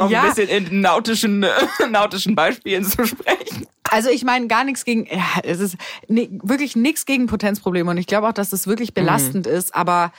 um 0.00 0.10
Ja. 0.10 0.22
ein 0.22 0.28
bisschen 0.28 0.48
in 0.48 0.80
nautischen, 0.80 1.44
nautischen 1.90 2.34
Beispielen 2.34 2.84
zu 2.84 3.06
sprechen. 3.06 3.66
Also 3.90 4.10
ich 4.10 4.24
meine 4.24 4.46
gar 4.48 4.64
nichts 4.64 4.84
gegen, 4.84 5.06
ja, 5.06 5.24
es 5.44 5.60
ist 5.60 5.76
ni- 6.08 6.30
wirklich 6.42 6.74
nichts 6.76 7.06
gegen 7.06 7.26
Potenzprobleme 7.26 7.90
und 7.90 7.98
ich 7.98 8.06
glaube 8.06 8.28
auch, 8.28 8.32
dass 8.32 8.50
das 8.50 8.66
wirklich 8.66 8.94
belastend 8.94 9.46
ist. 9.46 9.74
Aber 9.74 10.12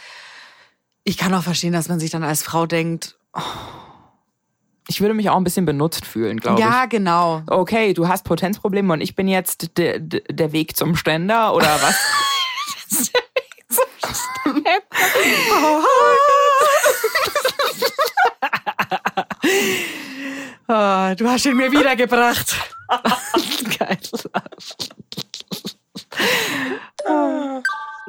ich 1.03 1.17
kann 1.17 1.33
auch 1.33 1.43
verstehen, 1.43 1.73
dass 1.73 1.89
man 1.89 1.99
sich 1.99 2.09
dann 2.09 2.23
als 2.23 2.43
Frau 2.43 2.65
denkt, 2.65 3.17
Ich 4.89 5.01
würde 5.01 5.13
mich 5.13 5.29
auch 5.29 5.35
ein 5.35 5.43
bisschen 5.43 5.65
benutzt 5.65 6.05
fühlen, 6.05 6.39
glaube 6.39 6.61
ja 6.61 6.83
ich. 6.85 6.89
genau. 6.89 7.41
Okay, 7.47 7.93
du 7.93 8.07
hast 8.07 8.23
Potenzprobleme 8.23 8.93
und 8.93 9.01
ich 9.01 9.15
bin 9.15 9.27
jetzt 9.27 9.77
de, 9.77 9.99
de, 9.99 10.23
der 10.29 10.51
Weg 10.53 10.77
zum 10.77 10.95
Ständer 10.95 11.53
oder 11.53 11.67
was? 11.81 13.11
Ah, 20.67 21.15
du 21.15 21.27
hast 21.29 21.45
ihn 21.45 21.57
mir 21.57 21.71
wiedergebracht. 21.71 22.55
Geil. 23.77 23.97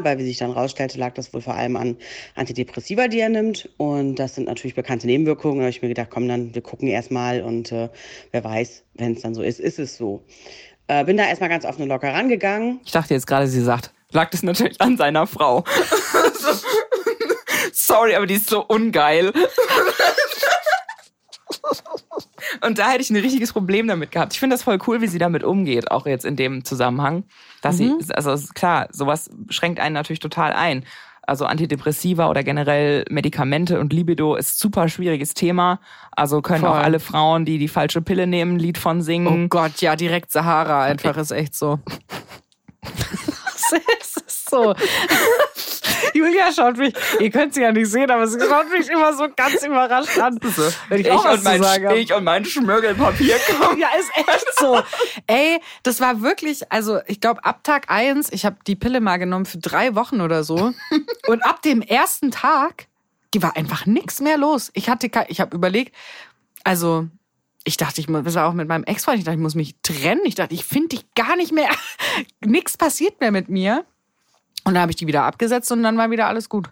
Weil, 0.08 0.18
wie 0.18 0.24
sich 0.24 0.38
dann 0.38 0.52
rausstellte, 0.52 0.98
lag 0.98 1.12
das 1.12 1.34
wohl 1.34 1.42
vor 1.42 1.54
allem 1.54 1.76
an 1.76 1.98
Antidepressiva, 2.34 3.08
die 3.08 3.20
er 3.20 3.28
nimmt. 3.28 3.68
Und 3.76 4.14
das 4.14 4.36
sind 4.36 4.46
natürlich 4.46 4.74
bekannte 4.74 5.06
Nebenwirkungen. 5.06 5.58
Da 5.58 5.64
habe 5.64 5.70
ich 5.70 5.82
mir 5.82 5.88
gedacht, 5.88 6.08
komm, 6.10 6.26
dann 6.28 6.54
wir 6.54 6.62
gucken 6.62 6.88
erstmal 6.88 7.42
und 7.42 7.70
äh, 7.72 7.90
wer 8.32 8.42
weiß, 8.42 8.84
wenn 8.94 9.12
es 9.12 9.20
dann 9.20 9.34
so 9.34 9.42
ist, 9.42 9.60
ist 9.60 9.78
es 9.78 9.98
so. 9.98 10.24
Äh, 10.86 11.04
bin 11.04 11.18
da 11.18 11.26
erstmal 11.26 11.50
ganz 11.50 11.66
offen 11.66 11.82
und 11.82 11.88
locker 11.88 12.14
rangegangen. 12.14 12.80
Ich 12.86 12.92
dachte 12.92 13.12
jetzt 13.12 13.26
gerade, 13.26 13.48
sie 13.48 13.60
sagt, 13.60 13.92
lag 14.12 14.30
das 14.30 14.42
natürlich 14.42 14.80
an 14.80 14.96
seiner 14.96 15.26
Frau. 15.26 15.64
So. 16.40 16.48
Sorry, 17.74 18.14
aber 18.14 18.26
die 18.26 18.34
ist 18.34 18.48
so 18.48 18.64
ungeil. 18.64 19.30
Und 22.64 22.78
da 22.78 22.90
hätte 22.90 23.02
ich 23.02 23.10
ein 23.10 23.16
richtiges 23.16 23.52
Problem 23.52 23.86
damit 23.88 24.10
gehabt. 24.10 24.32
Ich 24.32 24.40
finde 24.40 24.54
das 24.54 24.62
voll 24.62 24.78
cool, 24.86 25.00
wie 25.00 25.06
sie 25.06 25.18
damit 25.18 25.44
umgeht, 25.44 25.90
auch 25.90 26.06
jetzt 26.06 26.24
in 26.24 26.36
dem 26.36 26.64
Zusammenhang. 26.64 27.24
Dass 27.62 27.76
sie, 27.78 27.92
also 28.14 28.36
klar, 28.54 28.88
sowas 28.90 29.30
schränkt 29.50 29.80
einen 29.80 29.94
natürlich 29.94 30.20
total 30.20 30.52
ein. 30.52 30.84
Also 31.22 31.44
Antidepressiva 31.44 32.30
oder 32.30 32.42
generell 32.42 33.04
Medikamente 33.10 33.78
und 33.80 33.92
Libido 33.92 34.34
ist 34.34 34.58
super 34.58 34.88
schwieriges 34.88 35.34
Thema. 35.34 35.78
Also 36.10 36.40
können 36.40 36.64
auch 36.64 36.76
Voll. 36.76 36.82
alle 36.82 37.00
Frauen, 37.00 37.44
die 37.44 37.58
die 37.58 37.68
falsche 37.68 38.00
Pille 38.00 38.26
nehmen, 38.26 38.54
ein 38.54 38.58
Lied 38.58 38.78
von 38.78 38.98
Oh 38.98 39.02
singen. 39.02 39.48
Gott, 39.50 39.82
ja, 39.82 39.94
direkt 39.94 40.32
Sahara 40.32 40.84
einfach 40.84 41.16
ist 41.18 41.32
echt 41.32 41.54
so. 41.54 41.80
es 44.00 44.16
ist 44.16 44.50
so. 44.50 44.74
Julia 46.14 46.52
schaut 46.52 46.76
mich, 46.76 46.94
ihr 47.20 47.30
könnt 47.30 47.54
sie 47.54 47.62
ja 47.62 47.72
nicht 47.72 47.90
sehen, 47.90 48.10
aber 48.10 48.26
sie 48.26 48.38
schaut 48.40 48.70
mich 48.70 48.88
immer 48.88 49.12
so 49.14 49.28
ganz 49.34 49.62
überrascht 49.64 50.18
an. 50.18 50.38
Wenn 50.88 51.00
ich, 51.00 51.06
Ich 51.06 51.12
auch 51.12 51.24
was 51.24 51.38
und, 51.38 51.44
mein, 51.44 51.62
zu 51.62 51.94
ich 51.94 52.12
und 52.12 52.24
mein 52.24 52.44
Schmirgelpapier 52.44 53.36
kommen. 53.38 53.78
Ja, 53.78 53.88
ist 53.98 54.10
echt 54.16 54.58
so. 54.58 54.80
Ey, 55.26 55.60
das 55.82 56.00
war 56.00 56.22
wirklich, 56.22 56.70
also 56.72 57.00
ich 57.06 57.20
glaube, 57.20 57.44
ab 57.44 57.64
Tag 57.64 57.90
eins, 57.90 58.32
ich 58.32 58.44
habe 58.44 58.56
die 58.66 58.76
Pille 58.76 59.00
mal 59.00 59.18
genommen 59.18 59.46
für 59.46 59.58
drei 59.58 59.94
Wochen 59.94 60.20
oder 60.20 60.44
so. 60.44 60.72
Und 61.26 61.44
ab 61.44 61.62
dem 61.62 61.82
ersten 61.82 62.30
Tag 62.30 62.86
war 63.36 63.56
einfach 63.56 63.86
nichts 63.86 64.20
mehr 64.20 64.36
los. 64.36 64.70
Ich 64.74 64.88
hatte, 64.88 65.10
ich 65.28 65.40
habe 65.40 65.54
überlegt, 65.54 65.94
also 66.64 67.06
ich 67.64 67.76
dachte, 67.76 68.00
ich 68.00 68.08
muss, 68.08 68.24
das 68.24 68.34
war 68.34 68.48
auch 68.48 68.54
mit 68.54 68.66
meinem 68.66 68.84
Ex-Freund, 68.84 69.18
ich 69.18 69.24
dachte, 69.24 69.36
ich 69.36 69.42
muss 69.42 69.54
mich 69.54 69.76
trennen. 69.82 70.22
Ich 70.24 70.34
dachte, 70.34 70.54
ich 70.54 70.64
finde 70.64 70.88
dich 70.88 71.04
gar 71.14 71.36
nicht 71.36 71.52
mehr. 71.52 71.68
Nichts 72.44 72.76
passiert 72.76 73.20
mehr 73.20 73.30
mit 73.30 73.48
mir. 73.48 73.84
Und 74.68 74.74
dann 74.74 74.82
habe 74.82 74.92
ich 74.92 74.96
die 74.96 75.06
wieder 75.06 75.22
abgesetzt 75.22 75.72
und 75.72 75.82
dann 75.82 75.96
war 75.96 76.10
wieder 76.10 76.26
alles 76.26 76.50
gut. 76.50 76.68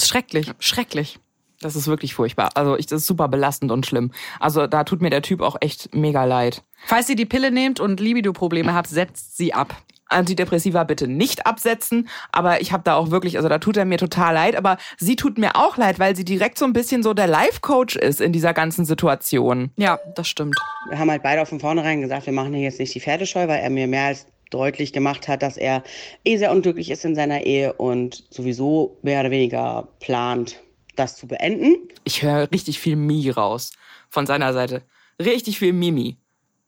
Schrecklich, 0.00 0.52
schrecklich. 0.60 1.18
Das 1.60 1.74
ist 1.74 1.88
wirklich 1.88 2.14
furchtbar. 2.14 2.50
Also 2.54 2.78
ich, 2.78 2.86
das 2.86 3.00
ist 3.00 3.08
super 3.08 3.26
belastend 3.26 3.72
und 3.72 3.84
schlimm. 3.86 4.12
Also 4.38 4.68
da 4.68 4.84
tut 4.84 5.02
mir 5.02 5.10
der 5.10 5.22
Typ 5.22 5.40
auch 5.40 5.56
echt 5.60 5.92
mega 5.92 6.24
leid. 6.24 6.62
Falls 6.86 7.08
ihr 7.08 7.16
die 7.16 7.26
Pille 7.26 7.50
nehmt 7.50 7.80
und 7.80 7.98
Libido-Probleme 7.98 8.72
habt, 8.72 8.86
setzt 8.86 9.36
sie 9.36 9.52
ab. 9.52 9.74
Antidepressiva 10.06 10.84
bitte 10.84 11.08
nicht 11.08 11.44
absetzen, 11.44 12.08
aber 12.30 12.60
ich 12.60 12.72
habe 12.72 12.84
da 12.84 12.94
auch 12.94 13.10
wirklich, 13.10 13.36
also 13.36 13.48
da 13.48 13.58
tut 13.58 13.76
er 13.76 13.84
mir 13.84 13.98
total 13.98 14.34
leid, 14.34 14.54
aber 14.54 14.78
sie 14.96 15.16
tut 15.16 15.36
mir 15.36 15.56
auch 15.56 15.76
leid, 15.76 15.98
weil 15.98 16.14
sie 16.14 16.24
direkt 16.24 16.56
so 16.56 16.64
ein 16.66 16.72
bisschen 16.72 17.02
so 17.02 17.14
der 17.14 17.26
Life-Coach 17.26 17.96
ist 17.96 18.20
in 18.20 18.32
dieser 18.32 18.54
ganzen 18.54 18.84
Situation. 18.84 19.70
Ja, 19.76 19.98
das 20.14 20.28
stimmt. 20.28 20.54
Wir 20.88 20.98
haben 21.00 21.10
halt 21.10 21.24
beide 21.24 21.44
von 21.44 21.58
vornherein 21.58 22.00
gesagt, 22.00 22.26
wir 22.26 22.32
machen 22.32 22.54
hier 22.54 22.62
jetzt 22.62 22.78
nicht 22.78 22.94
die 22.94 23.00
Pferdescheu, 23.00 23.48
weil 23.48 23.58
er 23.58 23.70
mir 23.70 23.88
mehr 23.88 24.06
als 24.06 24.24
deutlich 24.50 24.92
gemacht 24.92 25.28
hat, 25.28 25.42
dass 25.42 25.56
er 25.56 25.82
eh 26.24 26.36
sehr 26.36 26.50
unglücklich 26.52 26.90
ist 26.90 27.04
in 27.04 27.14
seiner 27.14 27.42
Ehe 27.44 27.72
und 27.74 28.24
sowieso 28.30 28.98
mehr 29.02 29.20
oder 29.20 29.30
weniger 29.30 29.88
plant, 30.00 30.56
das 30.96 31.16
zu 31.16 31.26
beenden. 31.26 31.76
Ich 32.04 32.22
höre 32.22 32.50
richtig 32.50 32.78
viel 32.78 32.96
Mi 32.96 33.30
raus 33.30 33.72
von 34.08 34.26
seiner 34.26 34.52
Seite. 34.52 34.82
Richtig 35.22 35.58
viel 35.58 35.72
Mimi. 35.72 36.16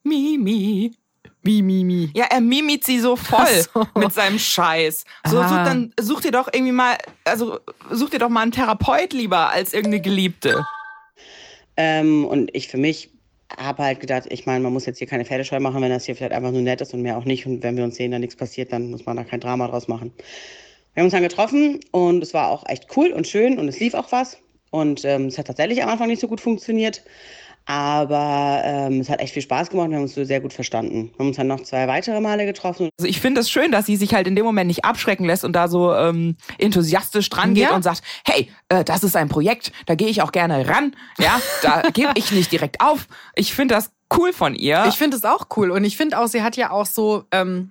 Mimi. 0.03 0.93
Wie 1.43 1.63
Mimi. 1.63 2.11
Ja, 2.15 2.27
er 2.31 2.41
mimit 2.43 2.85
sie 2.85 3.01
so 3.01 3.17
voll 3.17 3.65
so. 3.73 3.87
mit 3.99 4.13
seinem 4.13 4.39
Scheiß. 4.39 5.05
So, 5.27 5.39
Ah. 5.39 5.49
such, 5.49 5.57
dann 5.65 5.95
such 5.99 6.21
dir 6.21 6.33
doch 6.33 6.49
irgendwie 6.53 6.73
mal, 6.73 6.99
also 7.25 7.59
such 7.91 8.11
dir 8.11 8.19
doch 8.19 8.29
mal 8.29 8.43
einen 8.43 8.53
Therapeut 8.53 9.15
lieber 9.15 9.49
als 9.51 9.73
irgendeine 9.73 10.03
Geliebte. 10.03 10.67
Ähm, 11.79 12.27
und 12.27 12.55
ich 12.55 12.69
für 12.69 12.77
mich 12.77 13.11
habe 13.59 13.83
halt 13.83 14.01
gedacht, 14.01 14.27
ich 14.31 14.47
meine, 14.47 14.61
man 14.61 14.73
muss 14.73 14.87
jetzt 14.87 14.99
hier 14.99 15.07
keine 15.07 15.25
Pferdescheu 15.25 15.61
machen, 15.61 15.83
wenn 15.83 15.91
das 15.91 16.05
hier 16.05 16.17
vielleicht 16.17 16.33
einfach 16.33 16.53
nur 16.53 16.63
nett 16.63 16.81
ist 16.81 16.95
und 16.95 17.03
mehr 17.03 17.19
auch 17.19 17.25
nicht. 17.25 17.47
Und 17.47 17.63
wenn 17.63 17.77
wir 17.77 17.85
uns 17.85 17.97
sehen, 17.97 18.11
dann 18.11 18.21
nichts 18.21 18.37
passiert, 18.37 18.73
dann 18.73 18.91
muss 18.91 19.07
man 19.07 19.17
da 19.17 19.25
kein 19.25 19.41
Drama 19.41 19.69
draus 19.69 19.89
machen. 19.89 20.13
Wir 20.95 21.03
haben 21.03 21.07
uns 21.07 21.13
dann 21.13 21.23
getroffen 21.23 21.81
und 21.93 22.23
es 22.23 22.35
war 22.35 22.49
auch 22.49 22.69
echt 22.69 22.87
cool 22.97 23.13
und 23.13 23.27
schön 23.27 23.59
und 23.59 23.69
es 23.69 23.81
lief 23.81 23.95
auch 23.95 24.13
was. 24.13 24.39
Und 24.71 25.05
ähm, 25.05 25.27
es 25.27 25.39
hat 25.39 25.47
tatsächlich 25.47 25.83
am 25.83 25.89
Anfang 25.89 26.09
nicht 26.09 26.21
so 26.21 26.29
gut 26.29 26.41
funktioniert. 26.41 27.03
Aber 27.67 28.63
ähm, 28.65 29.01
es 29.01 29.09
hat 29.09 29.21
echt 29.21 29.33
viel 29.33 29.43
Spaß 29.43 29.71
gemacht 29.71 29.85
und 29.87 29.91
wir 29.93 29.97
haben 29.99 30.03
uns 30.05 30.15
so 30.15 30.25
sehr 30.25 30.41
gut 30.41 30.53
verstanden. 30.53 31.11
Wir 31.13 31.19
haben 31.21 31.29
uns 31.29 31.37
dann 31.37 31.47
noch 31.47 31.61
zwei 31.63 31.87
weitere 31.87 32.21
Male 32.21 32.45
getroffen. 32.47 32.89
Also 32.99 33.09
ich 33.09 33.21
finde 33.21 33.41
es 33.41 33.51
schön, 33.51 33.71
dass 33.71 33.87
sie 33.87 33.97
sich 33.97 34.13
halt 34.13 34.27
in 34.27 34.35
dem 34.35 34.45
Moment 34.45 34.67
nicht 34.67 34.85
abschrecken 34.85 35.25
lässt 35.25 35.45
und 35.45 35.53
da 35.53 35.69
so 35.69 35.95
ähm, 35.95 36.37
enthusiastisch 36.59 37.29
dran 37.31 37.55
geht 37.55 37.65
Ja. 37.69 37.75
und 37.77 37.83
sagt, 37.83 38.03
hey, 38.27 38.51
äh, 38.71 38.83
das 38.83 39.05
ist 39.05 39.15
ein 39.17 39.29
Projekt, 39.29 39.71
da 39.87 39.95
gehe 39.95 40.09
ich 40.09 40.21
auch 40.23 40.33
gerne 40.33 40.69
ran. 40.69 40.97
Ja, 41.19 41.41
da 41.63 41.83
gebe 41.93 42.13
ich 42.17 42.33
nicht 42.33 42.51
direkt 42.51 42.81
auf. 42.81 43.07
Ich 43.37 43.55
finde 43.55 43.75
das 43.77 43.91
cool 44.17 44.33
von 44.33 44.55
ihr. 44.57 44.85
Ich 44.89 44.97
finde 44.97 45.17
es 45.17 45.25
auch 45.25 45.47
cool. 45.57 45.71
Und 45.71 45.85
ich 45.85 45.97
finde 45.97 46.19
auch, 46.19 46.27
sie 46.27 46.43
hat 46.43 46.57
ja 46.57 46.71
auch 46.73 46.87
so 46.87 47.25
ähm, 47.31 47.71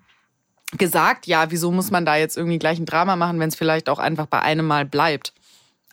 gesagt, 0.77 1.27
ja, 1.27 1.51
wieso 1.51 1.71
muss 1.71 1.91
man 1.91 2.05
da 2.05 2.15
jetzt 2.15 2.37
irgendwie 2.37 2.59
gleich 2.59 2.79
ein 2.79 2.85
Drama 2.85 3.15
machen, 3.15 3.39
wenn 3.39 3.49
es 3.49 3.55
vielleicht 3.55 3.89
auch 3.89 3.99
einfach 3.99 4.27
bei 4.27 4.39
einem 4.39 4.65
Mal 4.67 4.85
bleibt. 4.85 5.33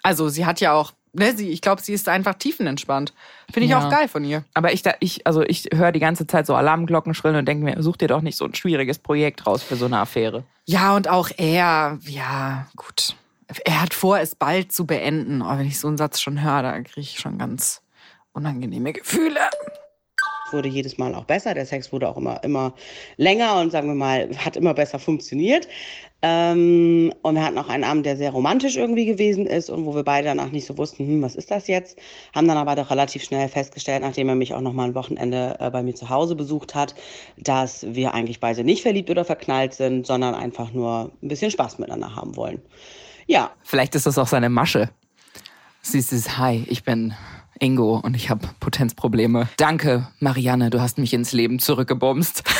Also 0.02 0.28
sie 0.28 0.46
hat 0.46 0.60
ja 0.60 0.72
auch, 0.74 0.92
ne, 1.16 1.36
sie, 1.36 1.50
ich 1.50 1.60
glaube, 1.60 1.82
sie 1.82 1.92
ist 1.92 2.08
einfach 2.08 2.34
tiefenentspannt. 2.34 3.12
Finde 3.52 3.64
ich 3.66 3.70
Ja. 3.72 3.78
auch 3.86 3.90
geil 3.90 4.08
von 4.08 4.24
ihr. 4.24 4.44
Aber 4.54 4.72
ich, 4.72 4.82
da, 4.82 4.94
ich, 5.00 5.26
also 5.26 5.42
ich 5.42 5.68
höre 5.74 5.92
die 5.92 6.00
ganze 6.00 6.26
Zeit 6.26 6.46
so 6.46 6.54
Alarmglocken 6.54 7.14
schrillen 7.14 7.36
und 7.36 7.46
denke 7.46 7.64
mir, 7.64 7.82
such 7.82 7.96
dir 7.96 8.08
doch 8.08 8.20
nicht 8.22 8.36
so 8.36 8.44
ein 8.44 8.54
schwieriges 8.54 8.98
Projekt 8.98 9.46
raus 9.46 9.62
für 9.62 9.76
so 9.76 9.86
eine 9.86 9.98
Affäre. 9.98 10.44
Ja, 10.64 10.94
und 10.96 11.08
auch 11.08 11.30
er, 11.36 11.98
ja, 12.06 12.66
gut. 12.76 13.16
Er 13.64 13.80
hat 13.82 13.94
vor, 13.94 14.18
es 14.18 14.34
bald 14.34 14.72
zu 14.72 14.86
beenden. 14.86 15.42
Aber 15.42 15.58
wenn 15.60 15.66
ich 15.66 15.78
so 15.78 15.88
einen 15.88 15.96
Satz 15.98 16.20
schon 16.20 16.42
höre, 16.42 16.62
da 16.62 16.72
kriege 16.80 17.00
ich 17.00 17.18
schon 17.18 17.38
ganz 17.38 17.82
unangenehme 18.32 18.92
Gefühle. 18.92 19.40
Wurde 20.52 20.68
jedes 20.68 20.96
Mal 20.98 21.14
auch 21.14 21.24
besser. 21.24 21.54
Der 21.54 21.66
Sex 21.66 21.92
wurde 21.92 22.08
auch 22.08 22.16
immer, 22.16 22.42
immer 22.44 22.74
länger 23.16 23.60
und 23.60 23.72
sagen 23.72 23.88
wir 23.88 23.94
mal, 23.94 24.28
hat 24.36 24.56
immer 24.56 24.74
besser 24.74 24.98
funktioniert. 24.98 25.66
Ähm, 26.22 27.12
und 27.22 27.34
wir 27.34 27.44
hatten 27.44 27.58
auch 27.58 27.68
einen 27.68 27.84
Abend, 27.84 28.06
der 28.06 28.16
sehr 28.16 28.30
romantisch 28.30 28.76
irgendwie 28.76 29.04
gewesen 29.04 29.46
ist 29.46 29.68
und 29.68 29.84
wo 29.84 29.94
wir 29.94 30.02
beide 30.02 30.28
danach 30.28 30.50
nicht 30.50 30.66
so 30.66 30.78
wussten, 30.78 31.06
hm, 31.06 31.22
was 31.22 31.36
ist 31.36 31.50
das 31.50 31.66
jetzt? 31.66 31.98
Haben 32.34 32.48
dann 32.48 32.56
aber 32.56 32.74
doch 32.74 32.90
relativ 32.90 33.22
schnell 33.22 33.48
festgestellt, 33.48 34.02
nachdem 34.02 34.28
er 34.28 34.34
mich 34.34 34.54
auch 34.54 34.60
noch 34.60 34.72
mal 34.72 34.84
ein 34.84 34.94
Wochenende 34.94 35.56
äh, 35.60 35.70
bei 35.70 35.82
mir 35.82 35.94
zu 35.94 36.08
Hause 36.08 36.34
besucht 36.34 36.74
hat, 36.74 36.94
dass 37.36 37.84
wir 37.88 38.14
eigentlich 38.14 38.40
beide 38.40 38.64
nicht 38.64 38.82
verliebt 38.82 39.10
oder 39.10 39.24
verknallt 39.24 39.74
sind, 39.74 40.06
sondern 40.06 40.34
einfach 40.34 40.72
nur 40.72 41.12
ein 41.22 41.28
bisschen 41.28 41.50
Spaß 41.50 41.78
miteinander 41.78 42.16
haben 42.16 42.34
wollen. 42.36 42.62
Ja, 43.26 43.50
Vielleicht 43.62 43.94
ist 43.94 44.06
das 44.06 44.18
auch 44.18 44.28
seine 44.28 44.48
Masche. 44.48 44.90
Sie 45.82 45.98
ist, 45.98 46.38
hi, 46.38 46.64
ich 46.68 46.82
bin 46.82 47.14
Ingo 47.58 48.00
und 48.02 48.14
ich 48.14 48.30
habe 48.30 48.48
Potenzprobleme. 48.60 49.48
Danke, 49.56 50.08
Marianne, 50.20 50.70
du 50.70 50.80
hast 50.80 50.98
mich 50.98 51.12
ins 51.14 51.32
Leben 51.32 51.58
zurückgebumst. 51.58 52.42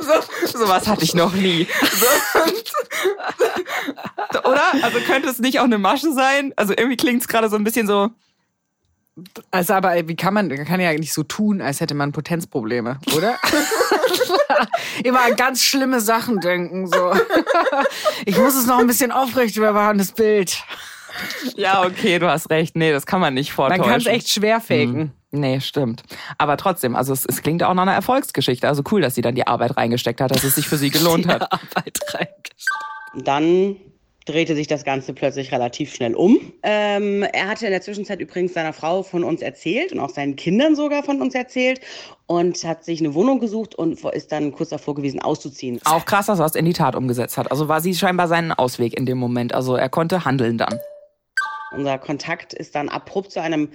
so, 0.00 0.58
sowas 0.58 0.86
hatte 0.86 1.04
ich 1.04 1.14
noch 1.14 1.32
nie. 1.34 1.66
So, 1.92 2.06
oder? 4.40 4.62
Also 4.82 4.98
könnte 5.00 5.28
es 5.28 5.38
nicht 5.38 5.60
auch 5.60 5.64
eine 5.64 5.78
Masche 5.78 6.12
sein? 6.12 6.52
Also 6.56 6.74
irgendwie 6.76 6.96
klingt 6.96 7.22
es 7.22 7.28
gerade 7.28 7.48
so 7.48 7.56
ein 7.56 7.64
bisschen 7.64 7.86
so. 7.86 8.10
Also, 9.52 9.74
aber 9.74 10.08
wie 10.08 10.16
kann 10.16 10.34
man, 10.34 10.48
man 10.48 10.64
kann 10.64 10.80
ja 10.80 10.92
nicht 10.92 11.12
so 11.12 11.22
tun, 11.22 11.60
als 11.60 11.80
hätte 11.80 11.94
man 11.94 12.10
Potenzprobleme, 12.10 12.98
oder? 13.14 13.38
Immer 15.04 15.20
an 15.22 15.36
ganz 15.36 15.62
schlimme 15.62 16.00
Sachen 16.00 16.40
denken, 16.40 16.88
so. 16.88 17.12
Ich 18.24 18.36
muss 18.36 18.56
es 18.56 18.66
noch 18.66 18.78
ein 18.78 18.88
bisschen 18.88 19.12
aufrecht 19.12 19.54
bewahren, 19.54 19.98
das 19.98 20.10
Bild. 20.12 20.64
Ja, 21.56 21.84
okay, 21.84 22.18
du 22.18 22.28
hast 22.28 22.50
recht. 22.50 22.76
Nee, 22.76 22.92
das 22.92 23.06
kann 23.06 23.20
man 23.20 23.34
nicht 23.34 23.50
Man 23.50 23.68
vortäuschen. 23.70 23.84
kann 23.84 24.00
es 24.00 24.06
echt 24.06 24.30
schwer 24.30 24.60
faken. 24.60 25.12
Nee, 25.30 25.60
stimmt. 25.60 26.02
Aber 26.38 26.56
trotzdem, 26.56 26.94
also 26.94 27.12
es, 27.12 27.24
es 27.26 27.42
klingt 27.42 27.62
auch 27.62 27.74
nach 27.74 27.82
einer 27.82 27.94
Erfolgsgeschichte. 27.94 28.68
Also 28.68 28.82
cool, 28.92 29.00
dass 29.00 29.14
sie 29.14 29.22
dann 29.22 29.34
die 29.34 29.46
Arbeit 29.46 29.76
reingesteckt 29.76 30.20
hat, 30.20 30.30
dass 30.30 30.44
es 30.44 30.54
sich 30.54 30.68
für 30.68 30.76
sie 30.76 30.90
gelohnt 30.90 31.26
hat. 31.26 31.42
Arbeit 31.52 31.98
reingesteckt. 32.12 32.54
Dann 33.16 33.76
drehte 34.26 34.54
sich 34.54 34.66
das 34.66 34.84
Ganze 34.84 35.12
plötzlich 35.12 35.52
relativ 35.52 35.94
schnell 35.94 36.14
um. 36.14 36.38
Ähm, 36.62 37.24
er 37.32 37.48
hatte 37.48 37.66
in 37.66 37.72
der 37.72 37.82
Zwischenzeit 37.82 38.20
übrigens 38.20 38.54
seiner 38.54 38.72
Frau 38.72 39.02
von 39.02 39.22
uns 39.22 39.42
erzählt 39.42 39.92
und 39.92 40.00
auch 40.00 40.08
seinen 40.08 40.36
Kindern 40.36 40.74
sogar 40.76 41.02
von 41.02 41.20
uns 41.20 41.34
erzählt 41.34 41.80
und 42.26 42.64
hat 42.64 42.84
sich 42.84 43.00
eine 43.00 43.12
Wohnung 43.14 43.38
gesucht 43.38 43.74
und 43.74 44.02
ist 44.02 44.32
dann 44.32 44.52
kurz 44.52 44.70
davor 44.70 44.94
gewesen, 44.94 45.20
auszuziehen. 45.20 45.78
Auch 45.84 46.06
krass, 46.06 46.26
dass 46.26 46.38
er 46.38 46.46
es 46.46 46.54
in 46.54 46.64
die 46.64 46.72
Tat 46.72 46.96
umgesetzt 46.96 47.36
hat. 47.36 47.50
Also 47.50 47.68
war 47.68 47.80
sie 47.82 47.94
scheinbar 47.94 48.28
seinen 48.28 48.52
Ausweg 48.52 48.98
in 48.98 49.04
dem 49.04 49.18
Moment. 49.18 49.52
Also 49.52 49.76
er 49.76 49.90
konnte 49.90 50.24
handeln 50.24 50.56
dann. 50.56 50.78
Unser 51.76 51.98
Kontakt 51.98 52.52
ist 52.52 52.74
dann 52.74 52.88
abrupt 52.88 53.32
zu 53.32 53.40
einem 53.40 53.68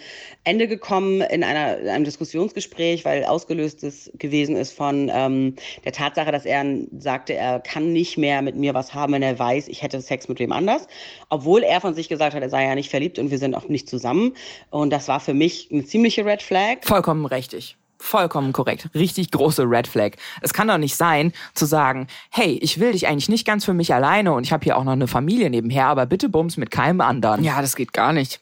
Ende 0.44 0.68
gekommen 0.68 1.22
in, 1.22 1.44
einer, 1.44 1.78
in 1.78 1.90
einem 1.90 2.06
Diskussionsgespräch, 2.06 3.06
weil 3.06 3.26
ausgelöst 3.26 3.84
ist, 3.84 4.12
gewesen 4.18 4.56
ist 4.56 4.72
von 4.72 5.12
ähm, 5.14 5.56
der 5.84 5.92
Tatsache, 5.92 6.32
dass 6.32 6.46
er 6.46 6.66
sagte, 6.98 7.34
er 7.34 7.60
kann 7.60 7.94
nicht 7.94 8.18
mehr 8.18 8.42
mit 8.42 8.56
mir 8.56 8.74
was 8.74 8.94
haben, 8.94 9.14
wenn 9.14 9.22
er 9.22 9.38
weiß, 9.38 9.68
ich 9.68 9.82
hätte 9.82 10.02
Sex 10.02 10.28
mit 10.28 10.40
wem 10.40 10.52
anders. 10.52 10.88
Obwohl 11.30 11.64
er 11.64 11.82
von 11.82 11.94
sich 11.94 12.10
gesagt 12.10 12.36
hat, 12.36 12.42
er 12.42 12.50
sei 12.50 12.66
ja 12.66 12.76
nicht 12.76 12.90
verliebt 12.90 13.20
und 13.20 13.32
wir 13.32 13.38
sind 13.38 13.56
auch 13.56 13.68
nicht 13.68 13.90
zusammen. 13.90 14.36
Und 14.70 14.92
das 14.92 15.08
war 15.08 15.20
für 15.20 15.34
mich 15.34 15.70
eine 15.72 15.86
ziemliche 15.86 16.26
Red 16.26 16.42
Flag. 16.42 16.78
Vollkommen 16.84 17.26
richtig. 17.26 17.78
Vollkommen 18.02 18.54
korrekt. 18.54 18.90
Richtig 18.96 19.30
große 19.32 19.64
Red 19.64 19.88
Flag. 19.88 20.12
Es 20.42 20.54
kann 20.54 20.70
doch 20.70 20.78
nicht 20.78 20.96
sein, 20.96 21.34
zu 21.54 21.66
sagen, 21.66 22.08
hey, 22.30 22.58
ich 22.62 22.80
will 22.80 22.94
dich 22.94 23.08
eigentlich 23.08 23.30
nicht 23.30 23.46
ganz 23.46 23.66
für 23.66 23.74
mich 23.74 23.94
alleine 23.94 24.32
und 24.32 24.46
ich 24.46 24.54
habe 24.54 24.64
hier 24.64 24.78
auch 24.78 24.86
noch 24.86 24.94
eine 24.94 25.08
Familie 25.08 25.50
nebenher, 25.50 25.88
aber 25.88 26.06
bitte 26.06 26.30
bums 26.30 26.58
mit 26.58 26.72
keinem 26.72 27.02
anderen. 27.02 27.44
Ja, 27.44 27.62
das 27.62 27.76
geht 27.76 27.92
gar 27.94 28.14
nicht. 28.14 28.40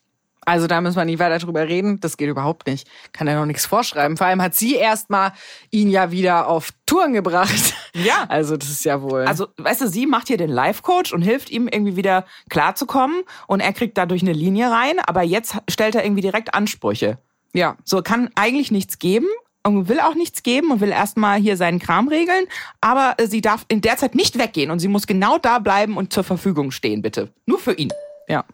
Also 0.48 0.66
da 0.68 0.80
müssen 0.80 0.96
wir 0.96 1.04
nicht 1.04 1.20
weiter 1.20 1.40
drüber 1.40 1.68
reden. 1.68 2.00
Das 2.00 2.16
geht 2.16 2.30
überhaupt 2.30 2.68
nicht. 2.68 2.88
Kann 3.12 3.28
er 3.28 3.38
noch 3.38 3.46
nichts 3.46 3.66
vorschreiben. 3.66 4.16
Vor 4.16 4.28
allem 4.28 4.42
hat 4.42 4.56
sie 4.56 4.76
erstmal 4.76 5.34
ihn 5.72 5.90
ja 5.90 6.10
wieder 6.12 6.48
auf 6.48 6.70
Touren 6.86 7.12
gebracht. 7.12 7.74
Ja. 7.94 8.24
Also 8.30 8.56
das 8.56 8.70
ist 8.70 8.86
ja 8.86 9.02
wohl. 9.02 9.26
Also, 9.26 9.48
weißt 9.58 9.82
du, 9.82 9.88
sie 9.88 10.06
macht 10.06 10.28
hier 10.28 10.38
den 10.38 10.50
Life-Coach 10.50 11.12
und 11.12 11.22
hilft 11.22 11.50
ihm 11.50 11.68
irgendwie 11.68 11.96
wieder 11.96 12.26
klarzukommen 12.50 13.24
und 13.48 13.60
er 13.60 13.74
kriegt 13.74 13.98
dadurch 13.98 14.22
eine 14.22 14.34
Linie 14.34 14.70
rein, 14.70 15.00
aber 15.00 15.24
jetzt 15.24 15.58
stellt 15.68 15.96
er 15.96 16.06
irgendwie 16.06 16.22
direkt 16.22 16.54
Ansprüche. 16.54 17.18
ja. 17.54 17.76
So 17.84 18.02
kann 18.02 18.30
eigentlich 18.36 18.72
nichts 18.72 19.00
geben 19.00 19.28
und 19.76 19.90
will 19.90 20.00
auch 20.00 20.16
nichts 20.16 20.44
geben 20.44 20.72
und 20.72 20.80
will 20.80 20.92
erstmal 20.92 21.40
hier 21.40 21.58
seinen 21.58 21.80
Kram 21.80 22.08
regeln, 22.08 22.46
aber 22.80 23.16
äh, 23.18 23.28
sie 23.28 23.42
darf 23.42 23.66
in 23.68 23.82
der 23.82 23.98
Zeit 23.98 24.16
nicht 24.16 24.38
weggehen 24.38 24.72
und 24.72 24.80
sie 24.80 24.88
muss 24.88 25.08
genau 25.08 25.38
da 25.38 25.60
bleiben 25.60 25.98
und 25.98 26.14
zur 26.14 26.24
Verfügung 26.24 26.72
stehen, 26.72 27.02
bitte. 27.02 27.30
Nur 27.46 27.60
für 27.60 27.74
ihn. 27.74 27.92
Ja. 28.28 28.46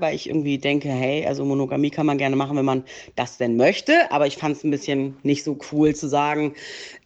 Weil 0.00 0.14
ich 0.14 0.28
irgendwie 0.28 0.58
denke, 0.58 0.88
hey, 0.88 1.26
also 1.26 1.44
Monogamie 1.44 1.90
kann 1.90 2.06
man 2.06 2.18
gerne 2.18 2.36
machen, 2.36 2.56
wenn 2.56 2.64
man 2.64 2.84
das 3.16 3.38
denn 3.38 3.56
möchte. 3.56 4.10
Aber 4.10 4.26
ich 4.26 4.36
fand 4.36 4.56
es 4.56 4.64
ein 4.64 4.70
bisschen 4.70 5.16
nicht 5.22 5.44
so 5.44 5.58
cool 5.72 5.94
zu 5.94 6.08
sagen, 6.08 6.54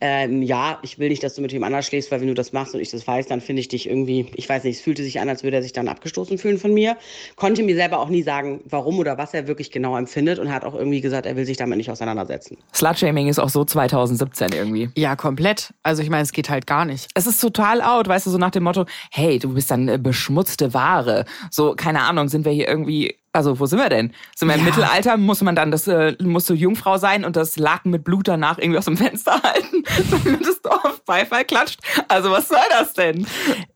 ähm, 0.01 0.43
ja, 0.43 0.79
ich 0.83 0.99
will 0.99 1.09
nicht, 1.09 1.23
dass 1.23 1.35
du 1.35 1.43
mit 1.43 1.53
wem 1.53 1.65
anders 1.65 1.87
schläfst, 1.87 2.11
weil 2.11 2.21
wenn 2.21 2.29
du 2.29 2.35
das 2.35 2.53
machst 2.53 2.75
und 2.75 2.81
ich 2.81 2.91
das 2.91 3.07
weiß, 3.07 3.27
dann 3.27 3.41
finde 3.41 3.61
ich 3.61 3.69
dich 3.69 3.89
irgendwie, 3.89 4.27
ich 4.35 4.49
weiß 4.49 4.65
nicht, 4.65 4.77
es 4.77 4.83
fühlte 4.83 5.03
sich 5.03 5.21
an, 5.21 5.29
als 5.29 5.43
würde 5.43 5.57
er 5.57 5.63
sich 5.63 5.73
dann 5.73 5.89
abgestoßen 5.89 6.39
fühlen 6.39 6.59
von 6.59 6.73
mir. 6.73 6.97
Konnte 7.37 7.63
mir 7.63 7.75
selber 7.75 7.99
auch 7.99 8.09
nie 8.09 8.23
sagen, 8.23 8.61
warum 8.65 8.99
oder 8.99 9.19
was 9.19 9.35
er 9.35 9.49
wirklich 9.49 9.71
genau 9.71 9.97
empfindet 9.97 10.39
und 10.39 10.53
hat 10.53 10.65
auch 10.65 10.75
irgendwie 10.75 11.01
gesagt, 11.01 11.27
er 11.27 11.37
will 11.37 11.45
sich 11.45 11.57
damit 11.57 11.79
nicht 11.79 11.91
auseinandersetzen. 11.91 12.59
Slutshaming 12.75 13.29
ist 13.29 13.39
auch 13.39 13.49
so 13.49 13.65
2017 13.65 14.51
irgendwie. 14.53 14.91
Ja, 14.97 15.17
komplett. 15.17 15.75
Also 15.83 16.03
ich 16.03 16.11
meine, 16.11 16.23
es 16.23 16.33
geht 16.33 16.51
halt 16.51 16.67
gar 16.67 16.85
nicht. 16.85 17.09
Es 17.15 17.27
ist 17.27 17.41
total 17.41 17.83
out, 17.83 18.09
weißt 18.09 18.27
du, 18.27 18.31
so 18.31 18.39
nach 18.39 18.51
dem 18.51 18.63
Motto, 18.65 18.85
hey, 19.11 19.39
du 19.39 19.55
bist 19.55 19.71
dann 19.71 19.89
äh, 19.89 19.99
beschmutzte 19.99 20.75
Ware. 20.75 21.25
So, 21.51 21.75
keine 21.75 22.03
Ahnung, 22.03 22.29
sind 22.29 22.45
wir 22.45 22.53
hier 22.53 22.69
irgendwie, 22.79 23.17
also 23.33 23.61
wo 23.61 23.67
sind 23.67 23.79
wir 23.79 23.89
denn? 23.89 24.13
Sind 24.37 24.49
wir 24.49 24.55
im 24.55 24.61
Ja. 24.61 24.67
Mittelalter? 24.67 25.17
Muss 25.17 25.43
man 25.43 25.55
dann, 25.57 25.71
das, 25.71 25.87
äh, 25.89 26.17
musst 26.21 26.49
du 26.49 26.55
Jungfrau 26.55 26.97
sein 26.99 27.25
und 27.25 27.37
das 27.37 27.57
Laken 27.57 27.91
mit 27.91 28.05
Blut 28.05 28.29
danach 28.29 28.59
irgendwie 28.59 28.79
aus 28.79 28.85
dem 28.87 28.97
Fenster 28.97 29.33
halten, 29.43 29.83
damit 30.11 30.47
das 30.47 30.63
Dorf 30.63 31.03
Beifall 31.05 31.45
klatscht? 31.45 31.81
Also 32.09 32.31
was 32.31 32.49
soll 32.49 32.59
das 32.71 32.93
denn? 32.95 33.27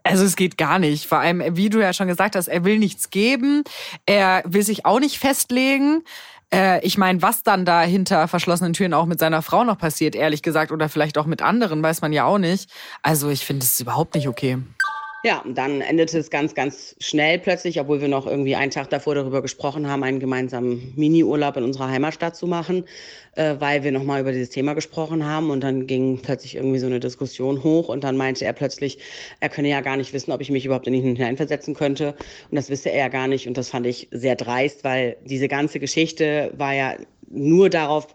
Also 0.05 0.25
es 0.25 0.37
geht 0.37 0.57
gar 0.57 0.79
nicht. 0.79 1.07
Vor 1.07 1.19
allem, 1.19 1.43
wie 1.57 1.69
du 1.71 1.81
ja 1.81 1.93
schon 1.93 2.09
gesagt 2.09 2.37
hast, 2.37 2.49
er 2.49 2.65
will 2.65 2.79
nichts 2.79 3.11
geben. 3.11 3.65
Er 4.07 4.43
will 4.47 4.63
sich 4.63 4.87
auch 4.87 5.01
nicht 5.01 5.19
festlegen. 5.19 6.03
Äh, 6.53 6.85
ich 6.85 6.99
meine, 6.99 7.23
was 7.23 7.43
dann 7.43 7.65
da 7.65 7.83
hinter 7.83 8.29
verschlossenen 8.29 8.75
Türen 8.75 8.93
auch 8.95 9.07
mit 9.07 9.19
seiner 9.19 9.43
Frau 9.43 9.65
noch 9.65 9.79
passiert, 9.79 10.15
ehrlich 10.15 10.43
gesagt, 10.43 10.71
oder 10.71 10.89
vielleicht 10.89 11.17
auch 11.19 11.27
mit 11.27 11.41
anderen, 11.43 11.83
weiß 11.83 12.03
man 12.03 12.13
ja 12.13 12.25
auch 12.25 12.39
nicht. 12.39 12.71
Also 13.03 13.31
ich 13.31 13.45
finde 13.45 13.65
es 13.65 13.81
überhaupt 13.81 14.15
nicht 14.15 14.29
okay. 14.29 14.59
Ja, 15.25 15.39
und 15.39 15.57
dann 15.57 15.83
endete 15.83 16.19
es 16.19 16.31
ganz, 16.31 16.53
ganz 16.53 16.97
schnell 16.99 17.39
plötzlich, 17.39 17.79
obwohl 17.79 18.01
wir 18.01 18.09
noch 18.09 18.27
irgendwie 18.27 18.57
einen 18.57 18.73
Tag 18.73 18.91
davor 18.91 19.15
darüber 19.15 19.41
gesprochen 19.41 19.89
haben, 19.89 20.03
einen 20.03 20.19
gemeinsamen 20.19 20.93
Mini-Urlaub 20.97 21.57
in 21.59 21.63
unserer 21.63 21.89
Heimatstadt 21.89 22.35
zu 22.35 22.49
machen, 22.49 22.87
äh, 23.37 23.55
weil 23.61 23.85
wir 23.85 23.93
nochmal 23.93 24.21
über 24.23 24.33
dieses 24.33 24.51
Thema 24.51 24.75
gesprochen 24.75 25.25
haben. 25.25 25.51
Und 25.51 25.61
dann 25.61 25.87
ging 25.87 26.21
plötzlich 26.23 26.57
irgendwie 26.57 26.81
so 26.81 26.87
eine 26.87 26.99
Diskussion 26.99 27.63
hoch 27.63 27.89
und 27.89 28.03
dann 28.03 28.17
meinte 28.17 28.45
er 28.45 28.53
plötzlich, 28.53 28.99
er 29.39 29.49
könne 29.49 29.69
ja 29.69 29.81
gar 29.81 29.97
nicht 29.97 30.13
wissen, 30.13 30.33
ob 30.33 30.41
ich 30.41 30.51
mich 30.51 30.65
überhaupt 30.67 30.89
in 30.89 30.95
ihn 30.95 31.15
hineinversetzen 31.15 31.75
könnte. 31.75 32.17
Und 32.51 32.57
das 32.57 32.69
wisse 32.69 32.91
er 32.91 32.99
ja 32.99 33.09
gar 33.09 33.29
nicht. 33.29 33.47
Und 33.47 33.57
das 33.57 33.71
fand 33.71 33.87
ich 33.87 34.09
sehr 34.11 34.35
dreist, 34.35 34.83
weil 34.83 35.17
diese 35.25 35.47
ganze 35.47 35.79
Geschichte 35.79 36.53
war 36.57 36.75
ja 36.75 36.97
nur 37.31 37.71
darauf 37.71 38.09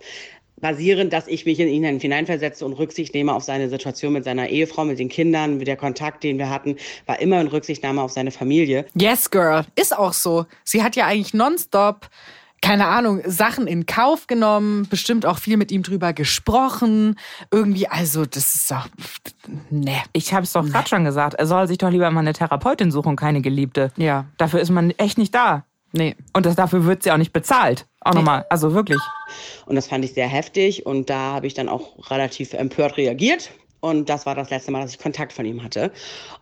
basierend, 0.60 1.14
dass 1.14 1.28
ich 1.28 1.46
mich 1.46 1.60
in 1.60 1.68
ihn 1.68 2.00
hineinversetze 2.00 2.66
und 2.66 2.74
Rücksicht 2.74 3.14
nehme 3.14 3.34
auf 3.34 3.44
seine 3.44 3.70
Situation 3.70 4.14
mit 4.14 4.24
seiner 4.24 4.50
Ehefrau, 4.50 4.86
mit 4.86 5.00
den 5.00 5.10
Kindern, 5.10 5.58
mit 5.58 5.68
der 5.68 5.78
Kontakt, 5.78 6.24
den 6.24 6.38
wir 6.38 6.50
hatten, 6.50 6.78
war 7.06 7.20
immer 7.20 7.40
in 7.40 7.48
Rücksichtnahme 7.48 8.02
auf 8.02 8.12
seine 8.12 8.32
Familie. 8.32 8.86
Yes, 8.96 9.30
girl. 9.30 9.66
Ist 9.76 9.98
auch 9.98 10.14
so. 10.14 10.46
Sie 10.64 10.84
hat 10.84 10.96
ja 10.96 11.06
eigentlich 11.06 11.34
nonstop 11.34 12.10
keine 12.62 12.88
Ahnung, 12.88 13.22
Sachen 13.26 13.68
in 13.68 13.86
Kauf 13.86 14.28
genommen, 14.28 14.88
bestimmt 14.90 15.26
auch 15.26 15.38
viel 15.38 15.58
mit 15.58 15.72
ihm 15.72 15.84
drüber 15.84 16.14
gesprochen. 16.14 17.16
Irgendwie, 17.52 17.88
also 17.88 18.26
das 18.26 18.56
ist 18.56 18.72
doch, 18.72 18.88
ne. 19.70 19.98
Ich 20.14 20.34
habe 20.34 20.44
es 20.44 20.54
doch 20.54 20.66
gerade 20.66 20.90
schon 20.90 21.04
gesagt. 21.04 21.36
Er 21.36 21.46
soll 21.46 21.68
sich 21.68 21.78
doch 21.78 21.92
lieber 21.92 22.10
mal 22.10 22.22
eine 22.22 22.34
Therapeutin 22.34 22.92
suchen, 22.92 23.16
keine 23.16 23.42
Geliebte. 23.42 23.92
Ja. 23.96 24.26
Dafür 24.38 24.60
ist 24.60 24.72
man 24.72 24.92
echt 24.92 25.18
nicht 25.18 25.36
da. 25.36 25.66
Nee. 25.92 26.16
Und 26.34 26.46
das, 26.46 26.56
dafür 26.56 26.86
wird 26.86 27.04
sie 27.04 27.12
auch 27.12 27.18
nicht 27.18 27.34
bezahlt. 27.34 27.88
Auch 28.02 28.14
nochmal. 28.14 28.46
Also 28.50 28.74
wirklich. 28.74 29.00
Und 29.66 29.76
das 29.76 29.88
fand 29.88 30.06
ich 30.06 30.14
sehr 30.14 30.28
heftig 30.28 30.86
und 30.86 31.10
da 31.10 31.34
habe 31.34 31.48
ich 31.48 31.54
dann 31.54 31.70
auch 31.70 32.10
relativ 32.12 32.54
empört 32.54 32.98
reagiert. 32.98 33.52
Und 33.80 34.10
das 34.10 34.26
war 34.26 34.34
das 34.34 34.50
letzte 34.50 34.72
Mal, 34.72 34.82
dass 34.82 34.92
ich 34.92 35.00
Kontakt 35.00 35.32
von 35.32 35.46
ihm 35.46 35.64
hatte. 35.64 35.92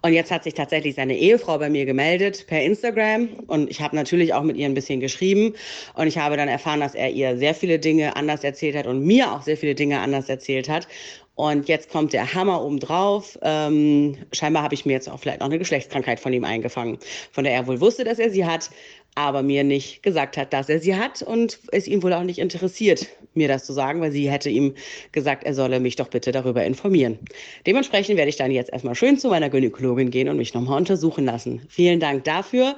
Und 0.01 0.13
jetzt 0.13 0.31
hat 0.31 0.45
sich 0.45 0.53
tatsächlich 0.53 0.95
seine 0.95 1.17
Ehefrau 1.17 1.57
bei 1.57 1.69
mir 1.69 1.85
gemeldet 1.85 2.47
per 2.47 2.63
Instagram. 2.63 3.27
Und 3.47 3.69
ich 3.69 3.81
habe 3.81 3.95
natürlich 3.95 4.33
auch 4.33 4.43
mit 4.43 4.55
ihr 4.55 4.65
ein 4.65 4.73
bisschen 4.73 5.01
geschrieben. 5.01 5.53
Und 5.95 6.07
ich 6.07 6.17
habe 6.17 6.37
dann 6.37 6.47
erfahren, 6.47 6.79
dass 6.79 6.95
er 6.95 7.11
ihr 7.11 7.37
sehr 7.37 7.53
viele 7.53 7.77
Dinge 7.77 8.15
anders 8.15 8.43
erzählt 8.43 8.75
hat 8.77 8.87
und 8.87 9.05
mir 9.05 9.33
auch 9.33 9.41
sehr 9.41 9.57
viele 9.57 9.75
Dinge 9.75 9.99
anders 9.99 10.29
erzählt 10.29 10.69
hat. 10.69 10.87
Und 11.35 11.67
jetzt 11.67 11.89
kommt 11.89 12.13
der 12.13 12.33
Hammer 12.33 12.63
obendrauf. 12.63 13.37
Ähm, 13.41 14.17
scheinbar 14.31 14.63
habe 14.63 14.73
ich 14.73 14.85
mir 14.85 14.93
jetzt 14.93 15.09
auch 15.09 15.19
vielleicht 15.19 15.41
noch 15.41 15.47
eine 15.47 15.59
Geschlechtskrankheit 15.59 16.19
von 16.19 16.31
ihm 16.31 16.45
eingefangen, 16.45 16.97
von 17.31 17.43
der 17.43 17.53
er 17.53 17.67
wohl 17.67 17.81
wusste, 17.81 18.05
dass 18.05 18.19
er 18.19 18.29
sie 18.29 18.45
hat, 18.45 18.69
aber 19.15 19.43
mir 19.43 19.65
nicht 19.65 20.01
gesagt 20.01 20.37
hat, 20.37 20.53
dass 20.53 20.69
er 20.69 20.79
sie 20.79 20.95
hat 20.95 21.21
und 21.21 21.59
es 21.71 21.87
ihn 21.87 22.03
wohl 22.03 22.13
auch 22.13 22.23
nicht 22.23 22.39
interessiert, 22.39 23.07
mir 23.33 23.49
das 23.49 23.65
zu 23.65 23.73
sagen, 23.73 23.99
weil 23.99 24.11
sie 24.11 24.29
hätte 24.31 24.49
ihm 24.49 24.75
gesagt, 25.11 25.43
er 25.43 25.53
solle 25.53 25.81
mich 25.81 25.97
doch 25.97 26.07
bitte 26.09 26.31
darüber 26.31 26.63
informieren. 26.63 27.19
Dementsprechend 27.67 28.17
werde 28.17 28.29
ich 28.29 28.37
dann 28.37 28.51
jetzt 28.51 28.71
erstmal 28.71 28.95
schön 28.95 29.17
zu 29.17 29.29
meiner 29.29 29.49
Gynäkologin 29.49 30.11
gehen 30.11 30.29
und 30.29 30.37
mich 30.37 30.53
nochmal 30.53 30.77
untersuchen 30.77 31.25
lassen. 31.25 31.65
Vielen 31.69 31.99
Dank 31.99 32.23
dafür. 32.23 32.77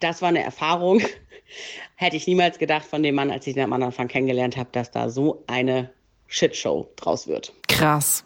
Das 0.00 0.22
war 0.22 0.30
eine 0.30 0.42
Erfahrung. 0.42 1.02
Hätte 1.96 2.16
ich 2.16 2.26
niemals 2.26 2.58
gedacht 2.58 2.86
von 2.86 3.02
dem 3.02 3.14
Mann, 3.14 3.30
als 3.30 3.46
ich 3.46 3.56
ihn 3.56 3.62
am 3.62 3.72
Anfang 3.72 4.08
kennengelernt 4.08 4.56
habe, 4.56 4.68
dass 4.72 4.90
da 4.90 5.08
so 5.10 5.42
eine 5.46 5.90
Shitshow 6.28 6.88
draus 6.96 7.26
wird. 7.26 7.52
Krass. 7.66 8.24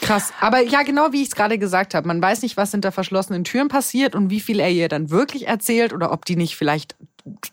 Krass. 0.00 0.32
Aber 0.40 0.60
ja, 0.60 0.82
genau 0.82 1.12
wie 1.12 1.22
ich 1.22 1.28
es 1.28 1.34
gerade 1.34 1.58
gesagt 1.58 1.94
habe, 1.94 2.06
man 2.06 2.20
weiß 2.20 2.42
nicht, 2.42 2.56
was 2.56 2.70
hinter 2.70 2.92
verschlossenen 2.92 3.44
Türen 3.44 3.68
passiert 3.68 4.14
und 4.14 4.28
wie 4.28 4.40
viel 4.40 4.60
er 4.60 4.70
ihr 4.70 4.88
dann 4.88 5.10
wirklich 5.10 5.46
erzählt 5.48 5.94
oder 5.94 6.12
ob 6.12 6.26
die 6.26 6.36
nicht 6.36 6.56
vielleicht 6.56 6.96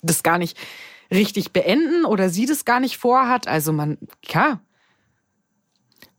das 0.02 0.24
gar 0.24 0.38
nicht 0.38 0.58
richtig 1.10 1.54
beenden 1.54 2.04
oder 2.06 2.30
sie 2.30 2.46
das 2.46 2.66
gar 2.66 2.80
nicht 2.80 2.98
vorhat. 2.98 3.48
Also 3.48 3.72
man, 3.72 3.98
ja, 4.26 4.60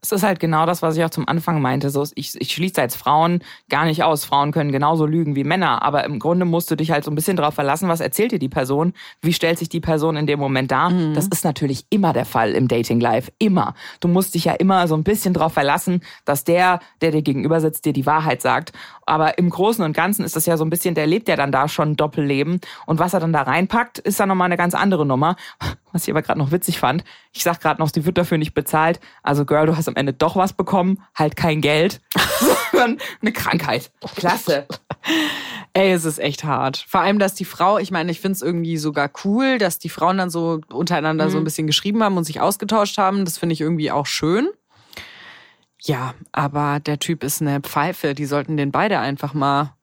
Es 0.05 0.13
ist 0.13 0.23
halt 0.23 0.39
genau 0.39 0.67
das, 0.67 0.83
was 0.83 0.99
ich 0.99 1.05
auch 1.05 1.09
zum 1.09 1.27
Anfang 1.27 1.63
meinte. 1.63 1.89
So, 1.89 2.07
ich, 2.15 2.39
ich 2.39 2.53
schließe 2.53 2.79
als 2.79 2.95
Frauen 2.95 3.43
gar 3.71 3.87
nicht 3.87 4.03
aus. 4.03 4.27
Frauen 4.27 4.53
können 4.53 4.71
genauso 4.71 5.07
lügen 5.07 5.35
wie 5.35 5.45
Männer, 5.45 5.81
aber 5.81 6.05
im 6.05 6.19
Grunde 6.19 6.45
musst 6.45 6.71
du 6.71 6.77
dich 6.77 6.91
halt 6.91 7.05
so 7.05 7.11
ein 7.11 7.15
bisschen 7.15 7.39
darauf 7.39 7.55
verlassen, 7.55 7.89
was 7.89 8.01
erzählt 8.01 8.33
dir 8.33 8.39
die 8.39 8.51
Person, 8.51 8.93
wie 9.23 9.33
stellt 9.33 9.59
sich 9.59 9.71
die 9.71 9.81
Person 9.81 10.17
in 10.17 10.27
dem 10.27 10.39
Moment 10.39 10.71
dar. 10.71 10.91
Das 11.15 11.27
ist 11.29 11.43
natürlich 11.43 11.87
immer 11.89 12.13
der 12.13 12.27
Fall 12.27 12.53
im 12.53 12.69
Dating 12.69 13.01
Life, 13.01 13.33
immer. 13.39 13.75
Du 14.01 14.09
musst 14.09 14.35
dich 14.35 14.45
ja 14.45 14.53
immer 14.53 14.87
so 14.89 14.95
ein 14.95 15.05
bisschen 15.05 15.33
darauf 15.33 15.55
verlassen, 15.55 16.03
dass 16.27 16.45
der, 16.45 16.81
der 17.01 17.11
dir 17.11 17.23
gegenüber 17.23 17.63
sitzt, 17.63 17.87
dir 17.87 17.95
die 17.95 18.05
Wahrheit 18.05 18.43
sagt. 18.43 18.73
Aber 19.07 19.39
im 19.39 19.49
Großen 19.49 19.83
und 19.83 19.95
Ganzen 19.95 20.23
ist 20.23 20.37
das 20.37 20.45
ja 20.45 20.59
so 20.59 20.67
ein 20.67 20.71
bisschen, 20.71 20.95
der 20.95 21.07
lebt 21.07 21.29
ja 21.29 21.37
dann 21.37 21.51
da 21.51 21.67
schon 21.67 21.93
ein 21.93 21.97
Doppelleben 21.97 22.61
und 22.85 22.99
was 22.99 23.15
er 23.15 23.21
dann 23.21 23.33
da 23.33 23.41
reinpackt, 23.43 24.01
ist 24.01 24.21
dann 24.21 24.29
nochmal 24.29 24.47
eine 24.47 24.59
ganz 24.59 24.75
andere 24.75 25.07
Nummer. 25.07 25.37
Was 25.93 26.05
ich 26.05 26.11
aber 26.11 26.23
gerade 26.23 26.41
noch 26.41 26.51
witzig 26.51 26.79
fand, 26.79 27.05
ich 27.33 27.45
sag 27.45 27.61
gerade 27.61 27.81
noch, 27.81 27.89
sie 27.89 28.05
wird 28.05 28.19
dafür 28.19 28.37
nicht 28.37 28.53
bezahlt. 28.53 28.99
Also 29.23 29.45
Girl, 29.45 29.67
du 29.67 29.77
hast 29.77 29.89
am 29.89 29.94
Ende 29.97 30.13
doch 30.13 30.37
was 30.37 30.53
bekommen, 30.53 31.03
halt 31.15 31.37
kein 31.37 31.61
Geld, 31.61 32.01
sondern 32.73 32.99
eine 33.21 33.33
Krankheit. 33.33 33.91
Klasse. 34.17 34.67
Ey, 35.73 35.93
es 35.93 36.05
ist 36.05 36.19
echt 36.19 36.45
hart. 36.45 36.85
Vor 36.89 37.01
allem, 37.01 37.19
dass 37.19 37.35
die 37.35 37.45
Frau, 37.45 37.79
ich 37.79 37.91
meine, 37.91 38.11
ich 38.11 38.21
finde 38.21 38.37
es 38.37 38.43
irgendwie 38.43 38.77
sogar 38.77 39.11
cool, 39.25 39.59
dass 39.59 39.79
die 39.79 39.89
Frauen 39.89 40.19
dann 40.19 40.31
so 40.31 40.61
untereinander 40.73 41.31
so 41.31 41.39
ein 41.39 41.45
bisschen 41.45 41.67
geschrieben 41.67 42.03
haben 42.03 42.17
und 42.17 42.25
sich 42.25 42.41
ausgetauscht 42.41 42.97
haben. 42.99 43.25
Das 43.25 43.39
finde 43.39 43.55
ich 43.55 43.61
irgendwie 43.61 43.91
auch 43.91 44.07
schön. 44.07 44.49
Ja, 45.81 46.15
aber 46.33 46.81
der 46.81 46.99
Typ 46.99 47.25
ist 47.25 47.43
eine 47.43 47.61
Pfeife. 47.61 48.15
Die 48.15 48.25
sollten 48.25 48.57
den 48.57 48.71
beide 48.71 49.01
einfach 49.01 49.35
mal. 49.35 49.75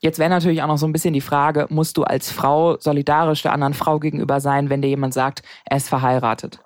Jetzt 0.00 0.20
wäre 0.20 0.30
natürlich 0.30 0.62
auch 0.62 0.68
noch 0.68 0.78
so 0.78 0.86
ein 0.86 0.92
bisschen 0.92 1.14
die 1.14 1.20
Frage, 1.20 1.66
musst 1.70 1.96
du 1.96 2.04
als 2.04 2.30
Frau 2.30 2.78
solidarisch 2.78 3.42
der 3.42 3.52
anderen 3.52 3.74
Frau 3.74 3.98
gegenüber 3.98 4.40
sein, 4.40 4.70
wenn 4.70 4.80
dir 4.80 4.88
jemand 4.88 5.12
sagt, 5.12 5.42
er 5.64 5.78
ist 5.78 5.88
verheiratet? 5.88 6.60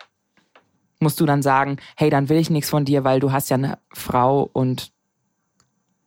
Musst 1.02 1.20
du 1.20 1.26
dann 1.26 1.42
sagen, 1.42 1.78
hey, 1.96 2.10
dann 2.10 2.28
will 2.28 2.38
ich 2.38 2.48
nichts 2.48 2.70
von 2.70 2.84
dir, 2.84 3.02
weil 3.02 3.18
du 3.18 3.32
hast 3.32 3.50
ja 3.50 3.56
eine 3.56 3.78
Frau 3.92 4.48
und 4.52 4.92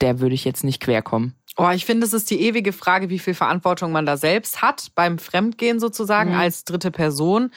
der 0.01 0.19
würde 0.19 0.35
ich 0.35 0.45
jetzt 0.45 0.63
nicht 0.63 0.81
querkommen. 0.81 1.35
Oh, 1.57 1.69
ich 1.69 1.85
finde, 1.85 2.05
es 2.05 2.13
ist 2.13 2.29
die 2.29 2.41
ewige 2.41 2.73
Frage, 2.73 3.09
wie 3.09 3.19
viel 3.19 3.33
Verantwortung 3.33 3.91
man 3.91 4.05
da 4.05 4.17
selbst 4.17 4.61
hat 4.61 4.91
beim 4.95 5.19
Fremdgehen 5.19 5.79
sozusagen 5.79 6.33
als 6.33 6.65
dritte 6.65 6.91
Person. 6.91 7.51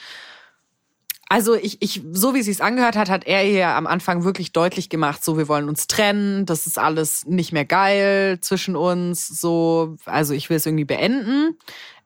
Also 1.29 1.53
ich, 1.53 1.81
ich, 1.81 2.01
so 2.11 2.33
wie 2.33 2.39
es 2.39 2.45
sich 2.47 2.63
angehört 2.63 2.95
hat, 2.95 3.09
hat 3.09 3.27
er 3.27 3.45
ihr 3.45 3.67
am 3.67 3.85
Anfang 3.87 4.23
wirklich 4.23 4.51
deutlich 4.51 4.89
gemacht, 4.89 5.23
so 5.23 5.37
wir 5.37 5.47
wollen 5.47 5.69
uns 5.69 5.85
trennen, 5.85 6.47
das 6.47 6.65
ist 6.65 6.79
alles 6.79 7.25
nicht 7.25 7.51
mehr 7.51 7.65
geil 7.65 8.39
zwischen 8.41 8.75
uns, 8.75 9.27
so, 9.27 9.95
also 10.05 10.33
ich 10.33 10.49
will 10.49 10.57
es 10.57 10.65
irgendwie 10.65 10.85
beenden. 10.85 11.57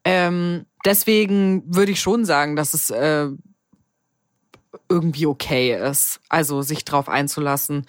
Ähm, 0.04 0.66
deswegen 0.84 1.64
würde 1.74 1.94
ich 1.94 2.02
schon 2.02 2.26
sagen, 2.26 2.58
dass 2.58 2.74
es 2.74 2.90
äh, 2.90 3.30
irgendwie 4.90 5.26
okay 5.26 5.76
ist, 5.76 6.20
also 6.30 6.62
sich 6.62 6.86
drauf 6.86 7.10
einzulassen. 7.10 7.86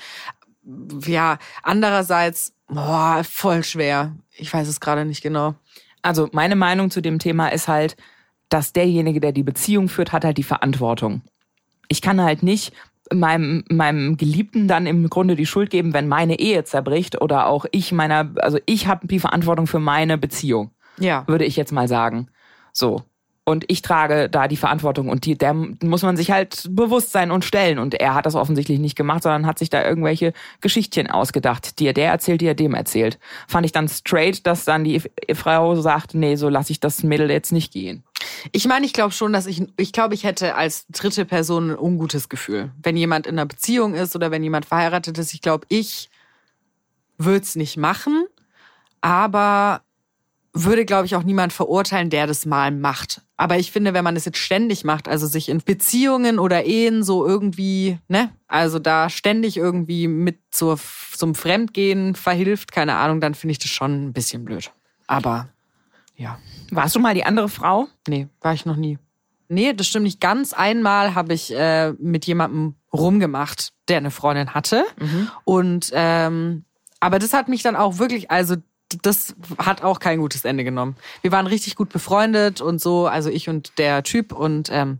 Ja, 1.06 1.38
andererseits, 1.62 2.54
boah, 2.68 3.22
voll 3.24 3.62
schwer. 3.64 4.14
Ich 4.36 4.52
weiß 4.52 4.68
es 4.68 4.80
gerade 4.80 5.04
nicht 5.04 5.22
genau. 5.22 5.54
Also 6.02 6.28
meine 6.32 6.56
Meinung 6.56 6.90
zu 6.90 7.00
dem 7.00 7.18
Thema 7.18 7.48
ist 7.48 7.68
halt, 7.68 7.96
dass 8.48 8.72
derjenige, 8.72 9.20
der 9.20 9.32
die 9.32 9.42
Beziehung 9.42 9.88
führt, 9.88 10.12
hat 10.12 10.24
halt 10.24 10.38
die 10.38 10.42
Verantwortung. 10.42 11.22
Ich 11.88 12.00
kann 12.02 12.20
halt 12.22 12.42
nicht 12.42 12.72
meinem, 13.12 13.64
meinem 13.70 14.16
Geliebten 14.16 14.68
dann 14.68 14.86
im 14.86 15.08
Grunde 15.10 15.36
die 15.36 15.46
Schuld 15.46 15.70
geben, 15.70 15.92
wenn 15.92 16.08
meine 16.08 16.38
Ehe 16.38 16.64
zerbricht 16.64 17.20
oder 17.20 17.46
auch 17.46 17.66
ich 17.72 17.92
meiner, 17.92 18.30
also 18.36 18.58
ich 18.66 18.86
habe 18.86 19.06
die 19.06 19.20
Verantwortung 19.20 19.66
für 19.66 19.80
meine 19.80 20.16
Beziehung, 20.18 20.70
Ja. 20.98 21.24
würde 21.26 21.44
ich 21.44 21.56
jetzt 21.56 21.72
mal 21.72 21.88
sagen. 21.88 22.28
So. 22.72 23.02
Und 23.46 23.64
ich 23.68 23.82
trage 23.82 24.30
da 24.30 24.48
die 24.48 24.56
Verantwortung 24.56 25.10
und 25.10 25.26
die, 25.26 25.36
der 25.36 25.52
muss 25.52 26.02
man 26.02 26.16
sich 26.16 26.30
halt 26.30 26.66
bewusst 26.70 27.12
sein 27.12 27.30
und 27.30 27.44
stellen. 27.44 27.78
Und 27.78 27.92
er 27.92 28.14
hat 28.14 28.24
das 28.24 28.36
offensichtlich 28.36 28.78
nicht 28.78 28.96
gemacht, 28.96 29.22
sondern 29.22 29.44
hat 29.44 29.58
sich 29.58 29.68
da 29.68 29.84
irgendwelche 29.84 30.32
Geschichtchen 30.62 31.10
ausgedacht, 31.10 31.78
die 31.78 31.86
er 31.86 31.92
der 31.92 32.10
erzählt, 32.10 32.40
die 32.40 32.46
er 32.46 32.54
dem 32.54 32.72
erzählt. 32.72 33.18
Fand 33.46 33.66
ich 33.66 33.72
dann 33.72 33.88
straight, 33.88 34.46
dass 34.46 34.64
dann 34.64 34.82
die 34.84 35.02
Frau 35.34 35.74
sagt, 35.74 36.14
nee, 36.14 36.36
so 36.36 36.48
lasse 36.48 36.72
ich 36.72 36.80
das 36.80 37.02
Mädel 37.02 37.30
jetzt 37.30 37.52
nicht 37.52 37.70
gehen. 37.70 38.02
Ich 38.52 38.66
meine, 38.66 38.86
ich 38.86 38.94
glaube 38.94 39.12
schon, 39.12 39.34
dass 39.34 39.44
ich, 39.46 39.62
ich 39.76 39.92
glaube, 39.92 40.14
ich 40.14 40.24
hätte 40.24 40.54
als 40.54 40.86
dritte 40.86 41.26
Person 41.26 41.72
ein 41.72 41.78
ungutes 41.78 42.30
Gefühl. 42.30 42.70
Wenn 42.82 42.96
jemand 42.96 43.26
in 43.26 43.34
einer 43.34 43.46
Beziehung 43.46 43.94
ist 43.94 44.16
oder 44.16 44.30
wenn 44.30 44.42
jemand 44.42 44.64
verheiratet 44.64 45.18
ist, 45.18 45.34
ich 45.34 45.42
glaube, 45.42 45.66
ich 45.68 46.08
würde 47.18 47.42
es 47.42 47.56
nicht 47.56 47.76
machen, 47.76 48.26
aber 49.02 49.82
würde, 50.54 50.84
glaube 50.84 51.06
ich, 51.06 51.16
auch 51.16 51.24
niemand 51.24 51.52
verurteilen, 51.52 52.10
der 52.10 52.28
das 52.28 52.46
mal 52.46 52.70
macht. 52.70 53.22
Aber 53.36 53.58
ich 53.58 53.72
finde, 53.72 53.92
wenn 53.92 54.04
man 54.04 54.14
das 54.14 54.24
jetzt 54.24 54.38
ständig 54.38 54.84
macht, 54.84 55.08
also 55.08 55.26
sich 55.26 55.48
in 55.48 55.60
Beziehungen 55.62 56.38
oder 56.38 56.64
Ehen 56.64 57.02
so 57.02 57.26
irgendwie, 57.26 57.98
ne, 58.06 58.30
also 58.46 58.78
da 58.78 59.10
ständig 59.10 59.56
irgendwie 59.56 60.06
mit 60.06 60.38
zur, 60.52 60.78
zum 61.12 61.34
Fremdgehen 61.34 62.14
verhilft, 62.14 62.70
keine 62.70 62.94
Ahnung, 62.94 63.20
dann 63.20 63.34
finde 63.34 63.52
ich 63.52 63.58
das 63.58 63.70
schon 63.70 64.06
ein 64.06 64.12
bisschen 64.12 64.44
blöd. 64.44 64.70
Aber 65.08 65.48
ja. 66.16 66.38
Warst 66.70 66.94
du 66.94 67.00
mal 67.00 67.14
die 67.14 67.24
andere 67.24 67.48
Frau? 67.48 67.88
Nee, 68.06 68.28
war 68.40 68.54
ich 68.54 68.64
noch 68.64 68.76
nie. 68.76 68.98
Nee, 69.48 69.72
das 69.74 69.88
stimmt 69.88 70.04
nicht 70.04 70.20
ganz. 70.20 70.52
Einmal 70.52 71.16
habe 71.16 71.34
ich 71.34 71.52
äh, 71.54 71.92
mit 71.98 72.26
jemandem 72.26 72.76
rumgemacht, 72.92 73.72
der 73.88 73.98
eine 73.98 74.10
Freundin 74.12 74.54
hatte. 74.54 74.84
Und 75.44 75.90
ähm, 75.92 76.64
aber 77.00 77.18
das 77.18 77.34
hat 77.34 77.48
mich 77.48 77.62
dann 77.62 77.76
auch 77.76 77.98
wirklich, 77.98 78.30
also 78.30 78.56
das 79.02 79.34
hat 79.58 79.82
auch 79.82 80.00
kein 80.00 80.18
gutes 80.18 80.44
Ende 80.44 80.64
genommen. 80.64 80.96
Wir 81.22 81.32
waren 81.32 81.46
richtig 81.46 81.76
gut 81.76 81.90
befreundet 81.90 82.60
und 82.60 82.80
so, 82.80 83.06
also 83.06 83.30
ich 83.30 83.48
und 83.48 83.78
der 83.78 84.02
Typ. 84.02 84.32
Und 84.32 84.68
ähm, 84.72 84.98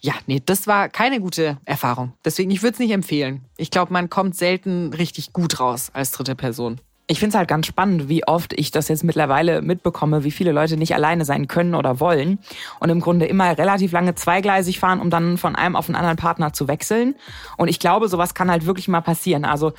ja, 0.00 0.14
nee, 0.26 0.42
das 0.44 0.66
war 0.66 0.88
keine 0.88 1.20
gute 1.20 1.58
Erfahrung. 1.64 2.12
Deswegen, 2.24 2.50
ich 2.50 2.62
würde 2.62 2.74
es 2.74 2.78
nicht 2.78 2.92
empfehlen. 2.92 3.44
Ich 3.56 3.70
glaube, 3.70 3.92
man 3.92 4.10
kommt 4.10 4.36
selten 4.36 4.92
richtig 4.92 5.32
gut 5.32 5.60
raus 5.60 5.90
als 5.92 6.10
dritte 6.12 6.34
Person. 6.34 6.80
Ich 7.08 7.20
finde 7.20 7.34
es 7.34 7.38
halt 7.38 7.48
ganz 7.48 7.68
spannend, 7.68 8.08
wie 8.08 8.26
oft 8.26 8.52
ich 8.52 8.72
das 8.72 8.88
jetzt 8.88 9.04
mittlerweile 9.04 9.62
mitbekomme, 9.62 10.24
wie 10.24 10.32
viele 10.32 10.50
Leute 10.50 10.76
nicht 10.76 10.92
alleine 10.92 11.24
sein 11.24 11.46
können 11.46 11.76
oder 11.76 12.00
wollen 12.00 12.40
und 12.80 12.90
im 12.90 13.00
Grunde 13.00 13.26
immer 13.26 13.56
relativ 13.56 13.92
lange 13.92 14.16
zweigleisig 14.16 14.80
fahren, 14.80 15.00
um 15.00 15.08
dann 15.08 15.38
von 15.38 15.54
einem 15.54 15.76
auf 15.76 15.88
einen 15.88 15.94
anderen 15.94 16.16
Partner 16.16 16.52
zu 16.52 16.66
wechseln. 16.66 17.14
Und 17.56 17.68
ich 17.68 17.78
glaube, 17.78 18.08
sowas 18.08 18.34
kann 18.34 18.50
halt 18.50 18.66
wirklich 18.66 18.88
mal 18.88 19.02
passieren. 19.02 19.44
Also 19.44 19.72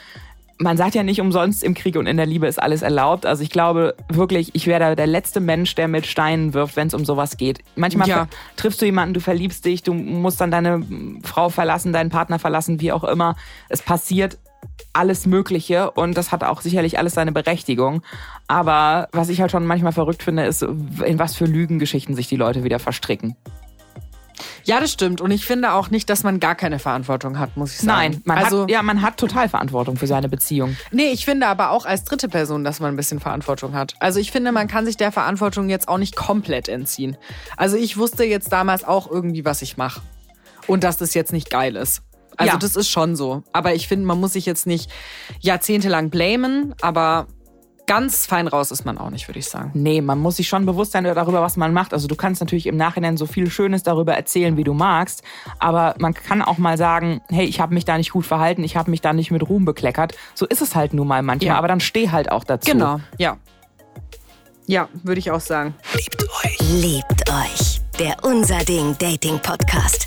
man 0.60 0.78
sagt 0.78 0.96
ja 0.96 1.04
nicht 1.04 1.22
umsonst, 1.22 1.64
im 1.64 1.74
Krieg 1.74 1.96
und 1.98 2.08
in 2.08 2.18
der 2.18 2.26
Liebe 2.26 2.48
ist 2.48 2.62
alles 2.62 2.82
erlaubt. 2.82 3.26
Also 3.26 3.44
ich 3.44 3.50
glaube 3.50 3.96
wirklich, 4.10 4.56
ich 4.56 4.66
wäre 4.66 4.96
der 4.96 5.08
letzte 5.08 5.40
Mensch, 5.40 5.76
der 5.76 5.88
mit 5.88 6.06
Steinen 6.08 6.54
wirft, 6.54 6.76
wenn 6.76 6.88
es 6.88 6.94
um 6.94 7.06
sowas 7.06 7.38
geht. 7.38 7.60
Manchmal 7.76 8.08
Ja. 8.08 8.28
triffst 8.56 8.82
du 8.82 8.86
jemanden, 8.86 9.14
du 9.14 9.20
verliebst 9.20 9.66
dich, 9.66 9.84
du 9.84 9.94
musst 9.94 10.42
dann 10.42 10.50
deine 10.52 10.84
Frau 11.24 11.50
verlassen, 11.50 11.94
deinen 11.94 12.10
Partner 12.10 12.40
verlassen, 12.40 12.82
wie 12.82 12.92
auch 12.92 13.04
immer. 13.04 13.36
Es 13.70 13.82
passiert 13.82 14.40
alles 14.94 15.28
Mögliche 15.28 15.92
und 15.92 16.18
das 16.18 16.32
hat 16.32 16.44
auch 16.44 16.62
sicherlich 16.62 16.98
alles 16.98 17.14
seine 17.14 17.32
Berechtigung. 17.32 18.02
Aber 18.48 19.10
was 19.12 19.30
ich 19.30 19.42
halt 19.42 19.52
schon 19.52 19.66
manchmal 19.66 19.92
verrückt 19.92 20.24
finde, 20.24 20.46
ist, 20.46 20.64
in 20.64 21.20
was 21.20 21.36
für 21.36 21.46
Lügengeschichten 21.46 22.16
sich 22.16 22.28
die 22.28 22.36
Leute 22.36 22.64
wieder 22.64 22.80
verstricken. 22.80 23.36
Ja, 24.68 24.82
das 24.82 24.92
stimmt. 24.92 25.22
Und 25.22 25.32
ich 25.32 25.46
finde 25.46 25.72
auch 25.72 25.90
nicht, 25.92 26.10
dass 26.10 26.24
man 26.24 26.42
gar 26.42 26.54
keine 26.54 26.78
Verantwortung 26.78 27.40
hat, 27.40 27.56
muss 27.56 27.72
ich 27.72 27.80
sagen. 27.80 27.88
Nein, 27.88 28.22
man 28.26 28.38
also, 28.38 28.64
hat, 28.64 28.70
ja, 28.70 28.84
man 28.84 29.02
hat 29.02 29.16
total 29.16 29.48
Verantwortung 29.48 29.96
für 29.96 30.08
seine 30.08 30.28
Beziehung. 30.28 30.76
Nee, 30.92 31.12
ich 31.14 31.24
finde 31.24 31.48
aber 31.48 31.72
auch 31.72 31.86
als 31.86 32.04
dritte 32.04 32.28
Person, 32.28 32.66
dass 32.66 32.82
man 32.82 32.94
ein 32.94 32.98
bisschen 32.98 33.22
Verantwortung 33.22 33.74
hat. 33.74 33.94
Also 34.02 34.20
ich 34.20 34.30
finde, 34.30 34.52
man 34.52 34.68
kann 34.68 34.86
sich 34.86 34.98
der 34.98 35.14
Verantwortung 35.14 35.70
jetzt 35.70 35.88
auch 35.88 35.98
nicht 35.98 36.18
komplett 36.18 36.68
entziehen. 36.68 37.16
Also 37.56 37.78
ich 37.78 37.96
wusste 37.96 38.26
jetzt 38.26 38.52
damals 38.52 38.84
auch 38.84 39.10
irgendwie, 39.10 39.46
was 39.46 39.62
ich 39.62 39.78
mache. 39.78 40.02
Und 40.68 40.84
dass 40.84 40.98
das 40.98 41.14
jetzt 41.14 41.32
nicht 41.32 41.50
geil 41.50 41.78
ist. 41.78 42.02
Also 42.36 42.52
Ja. 42.54 42.60
das 42.60 42.76
ist 42.76 42.90
schon 42.90 43.16
so. 43.16 43.44
Aber 43.54 43.74
ich 43.74 43.88
finde, 43.88 44.06
man 44.06 44.20
muss 44.20 44.34
sich 44.34 44.46
jetzt 44.46 44.68
nicht 44.68 44.92
jahrzehntelang 45.40 46.10
blamen, 46.10 46.76
aber 46.82 47.28
ganz 47.88 48.26
fein 48.28 48.48
raus 48.48 48.70
ist 48.70 48.86
man 48.86 48.98
auch 48.98 49.10
nicht, 49.10 49.28
würde 49.28 49.40
ich 49.40 49.48
sagen. 49.48 49.72
Nee, 49.74 50.02
man 50.02 50.20
muss 50.20 50.36
sich 50.38 50.48
schon 50.48 50.66
bewusst 50.66 50.92
sein 50.92 51.04
darüber, 51.04 51.42
was 51.42 51.58
man 51.58 51.74
macht. 51.74 51.94
Also 51.94 52.08
du 52.08 52.16
kannst 52.16 52.42
natürlich 52.42 52.68
im 52.68 52.78
Nachhinein 52.78 53.18
so 53.18 53.26
viel 53.26 53.50
Schönes 53.50 53.82
darüber 53.82 54.14
erzählen, 54.14 54.58
wie 54.58 54.64
du 54.64 54.74
magst. 54.74 55.24
Aber 55.58 55.96
man 55.98 56.14
kann 56.14 56.42
auch 56.42 56.58
mal 56.60 56.78
sagen, 56.78 57.22
hey, 57.30 57.46
ich 57.46 57.60
habe 57.60 57.74
mich 57.74 57.86
da 57.86 57.98
nicht 57.98 58.12
gut 58.12 58.26
verhalten, 58.26 58.64
ich 58.64 58.78
habe 58.78 58.92
mich 58.92 59.02
da 59.02 59.14
nicht 59.14 59.32
mit 59.32 59.48
Ruhm 59.48 59.66
bekleckert. 59.66 60.14
So 60.36 60.46
ist 60.46 60.62
es 60.62 60.76
halt 60.76 60.94
nun 60.94 61.08
mal 61.08 61.24
manchmal. 61.24 61.48
Ja. 61.48 61.58
Aber 61.58 61.68
dann 61.68 61.80
steh 61.80 62.10
halt 62.10 62.32
auch 62.32 62.44
dazu. 62.44 62.72
Genau, 62.72 63.00
ja. 63.18 63.38
Ja, 64.68 64.90
würde 65.04 65.20
ich 65.20 65.32
auch 65.32 65.40
sagen. 65.40 65.74
Liebt 66.60 67.30
euch. 67.30 67.82
Der 68.00 68.18
Unser 68.24 68.60
Ding 68.60 68.96
Dating 69.00 69.40
Podcast. 69.40 70.07